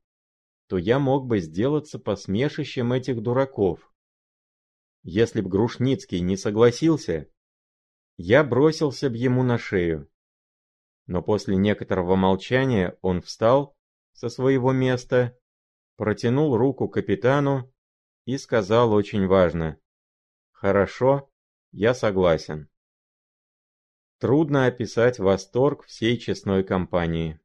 то 0.69 0.79
я 0.79 0.99
мог 0.99 1.27
бы 1.27 1.41
сделаться 1.41 1.99
посмешищем 1.99 2.93
этих 2.93 3.21
дураков. 3.21 3.93
Если 5.03 5.41
б 5.41 5.49
Грушницкий 5.49 6.21
не 6.21 6.37
согласился, 6.37 7.29
я 8.17 8.45
бросился 8.45 9.11
б 9.11 9.17
ему 9.17 9.43
на 9.43 9.59
шею. 9.59 10.09
Но 11.07 11.23
после 11.23 11.57
некоторого 11.57 12.17
молчания 12.17 12.99
он 13.03 13.21
встал 13.21 13.77
со 14.13 14.29
своего 14.29 14.73
места, 14.73 15.39
протянул 15.97 16.57
руку 16.57 16.89
капитану 16.89 17.73
и 18.25 18.39
сказал 18.39 18.93
очень 18.93 19.27
важно. 19.27 19.79
«Хорошо, 20.53 21.31
я 21.73 21.95
согласен». 21.95 22.71
Трудно 24.19 24.67
описать 24.67 25.19
восторг 25.19 25.85
всей 25.85 26.17
честной 26.17 26.65
компании. 26.65 27.39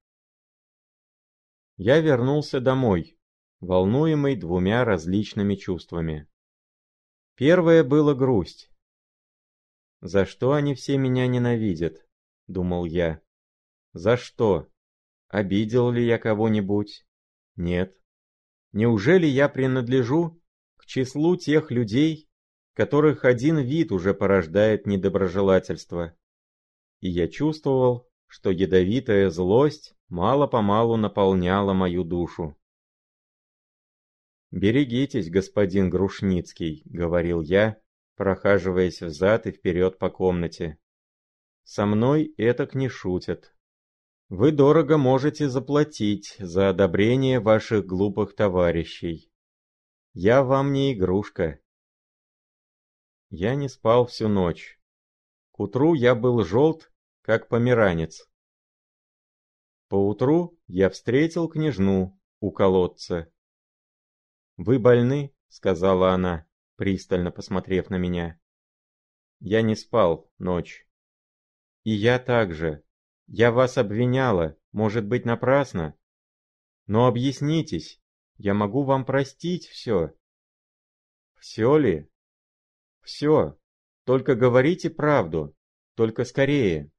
Я 1.76 2.00
вернулся 2.00 2.62
домой, 2.62 3.20
волнуемый 3.60 4.38
двумя 4.38 4.86
различными 4.86 5.56
чувствами. 5.56 6.30
Первое 7.36 7.84
было 7.84 8.14
грусть. 8.14 8.72
«За 10.02 10.26
что 10.26 10.54
они 10.54 10.76
все 10.76 10.98
меня 10.98 11.28
ненавидят?»— 11.28 12.08
думал 12.48 12.86
я. 12.86 13.22
«За 13.94 14.18
что? 14.18 14.68
Обидел 15.28 15.92
ли 15.92 16.06
я 16.06 16.18
кого-нибудь? 16.18 17.06
Нет. 17.56 17.98
Неужели 18.72 19.26
я 19.26 19.50
принадлежу 19.50 20.42
к 20.78 20.86
числу 20.86 21.36
тех 21.36 21.72
людей, 21.72 22.30
которых 22.74 23.26
один 23.26 23.58
вид 23.58 23.92
уже 23.92 24.14
порождает 24.14 24.86
недоброжелательство?» 24.86 26.16
И 27.00 27.10
я 27.10 27.28
чувствовал, 27.28 28.08
что 28.28 28.52
ядовитая 28.52 29.30
злость 29.30 29.96
мало-помалу 30.08 30.98
наполняла 30.98 31.74
мою 31.74 32.04
душу. 32.04 32.56
«Берегитесь, 34.52 35.30
господин 35.30 35.90
Грушницкий»,— 35.90 36.84
говорил 36.86 37.42
я, 37.42 37.80
прохаживаясь 38.16 39.02
взад 39.02 39.48
и 39.48 39.52
вперед 39.52 39.98
по 39.98 40.10
комнате. 40.10 40.78
«Со 41.64 41.86
мной 41.86 42.34
этак 42.38 42.76
не 42.76 42.90
шутят. 42.90 43.54
Вы 44.30 44.52
дорого 44.52 44.98
можете 44.98 45.50
заплатить 45.50 46.36
за 46.40 46.70
одобрение 46.70 47.40
ваших 47.40 47.86
глупых 47.86 48.36
товарищей. 48.36 49.32
Я 50.14 50.44
вам 50.44 50.72
не 50.72 50.94
игрушка». 50.94 51.60
Я 53.32 53.56
не 53.56 53.70
спал 53.70 54.08
всю 54.08 54.28
ночь. 54.28 54.80
К 55.52 55.60
утру 55.60 55.94
я 55.94 56.16
был 56.16 56.44
желт, 56.44 56.92
как 57.22 57.48
померанец. 57.48 58.28
Поутру 59.88 60.58
я 60.68 60.90
встретил 60.90 61.48
княжну 61.48 62.20
у 62.40 62.52
колодца. 62.52 63.32
«Вы 64.58 64.80
больны?»— 64.80 65.36
сказала 65.48 66.12
она 66.14 66.50
пристально 66.80 67.30
посмотрев 67.30 67.90
на 67.90 67.98
меня. 67.98 68.40
Я 69.42 69.62
не 69.62 69.76
спал 69.76 70.32
ночь. 70.38 70.88
И 71.84 71.92
я 71.92 72.20
также. 72.20 72.86
Я 73.32 73.52
вас 73.52 73.78
обвиняла, 73.78 74.58
может 74.72 75.06
быть, 75.06 75.24
напрасно. 75.24 75.96
Но 76.88 77.06
объяснитесь, 77.06 78.02
я 78.38 78.56
могу 78.56 78.84
вам 78.84 79.06
простить 79.06 79.68
все. 79.68 80.16
Все 81.38 81.78
ли? 81.78 82.10
Все. 83.04 83.56
Только 84.04 84.34
говорите 84.34 84.90
правду, 84.90 85.56
только 85.94 86.26
скорее. 86.26 86.92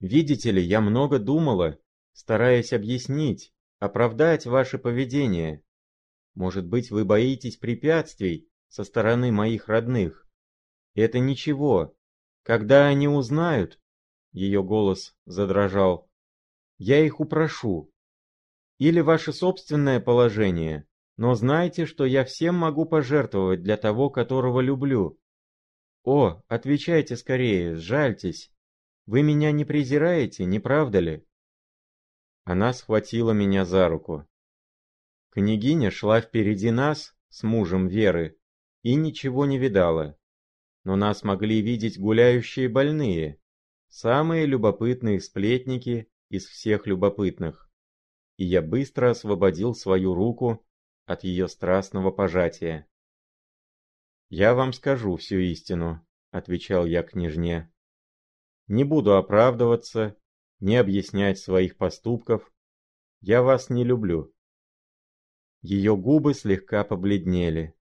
Видите 0.00 0.50
ли, 0.50 0.60
я 0.60 0.80
много 0.80 1.20
думала, 1.20 1.78
стараясь 2.12 2.72
объяснить, 2.72 3.54
оправдать 3.78 4.46
ваше 4.46 4.78
поведение. 4.78 5.62
Может 6.34 6.66
быть, 6.66 6.90
вы 6.90 7.04
боитесь 7.04 7.56
препятствий, 7.56 8.48
со 8.66 8.82
стороны 8.82 9.30
моих 9.30 9.68
родных. 9.68 10.26
Это 10.94 11.20
ничего. 11.20 11.96
Когда 12.42 12.88
они 12.88 13.06
узнают, 13.06 13.78
ее 14.32 14.62
голос 14.62 15.14
задрожал, 15.26 16.10
я 16.78 17.04
их 17.04 17.20
упрошу. 17.20 17.92
Или 18.78 19.00
ваше 19.00 19.32
собственное 19.32 20.00
положение, 20.00 20.88
но 21.16 21.34
знайте, 21.34 21.86
что 21.86 22.04
я 22.04 22.24
всем 22.24 22.56
могу 22.56 22.84
пожертвовать 22.84 23.62
для 23.62 23.76
того, 23.76 24.10
которого 24.10 24.60
люблю. 24.60 25.20
О, 26.04 26.42
отвечайте 26.48 27.16
скорее, 27.16 27.76
сжальтесь. 27.76 28.50
Вы 29.06 29.22
меня 29.22 29.52
не 29.52 29.64
презираете, 29.64 30.44
не 30.44 30.58
правда 30.58 30.98
ли? 30.98 31.26
Она 32.44 32.72
схватила 32.72 33.30
меня 33.30 33.64
за 33.64 33.88
руку. 33.88 34.26
Княгиня 35.30 35.90
шла 35.90 36.20
впереди 36.20 36.70
нас 36.70 37.14
с 37.28 37.42
мужем 37.42 37.86
Веры 37.86 38.36
и 38.82 38.96
ничего 38.96 39.46
не 39.46 39.58
видала. 39.58 40.18
Но 40.84 40.96
нас 40.96 41.22
могли 41.22 41.60
видеть 41.62 41.98
гуляющие 41.98 42.68
больные, 42.68 43.40
самые 43.92 44.46
любопытные 44.46 45.20
сплетники 45.20 46.10
из 46.30 46.46
всех 46.46 46.86
любопытных. 46.86 47.70
И 48.38 48.44
я 48.44 48.62
быстро 48.62 49.10
освободил 49.10 49.74
свою 49.74 50.14
руку 50.14 50.66
от 51.04 51.24
ее 51.24 51.46
страстного 51.46 52.10
пожатия. 52.10 52.88
«Я 54.30 54.54
вам 54.54 54.72
скажу 54.72 55.16
всю 55.16 55.36
истину»,— 55.36 56.04
отвечал 56.30 56.86
я 56.86 57.02
княжне. 57.02 57.70
«Не 58.66 58.84
буду 58.84 59.16
оправдываться, 59.16 60.16
не 60.58 60.76
объяснять 60.76 61.38
своих 61.38 61.76
поступков. 61.76 62.50
Я 63.20 63.42
вас 63.42 63.68
не 63.68 63.84
люблю. 63.84 64.32
Ее 65.60 65.96
губы 65.96 66.32
слегка 66.32 66.82
побледнели. 66.82 67.76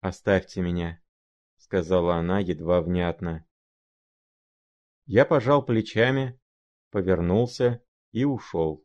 «Оставьте 0.00 0.60
меня»,— 0.60 1.02
сказала 1.56 2.16
она 2.16 2.40
едва 2.40 2.82
внятно. 2.82 3.46
Я 5.06 5.24
пожал 5.24 5.64
плечами, 5.64 6.38
повернулся 6.90 7.80
и 8.12 8.24
ушел. 8.24 8.84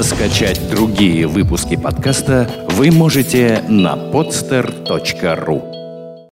Скачать 0.00 0.60
другие 0.70 1.26
выпуски 1.26 1.76
подкаста 1.76 2.66
вы 2.70 2.90
можете 2.90 3.62
на 3.68 3.94
podster.ru 4.12 5.83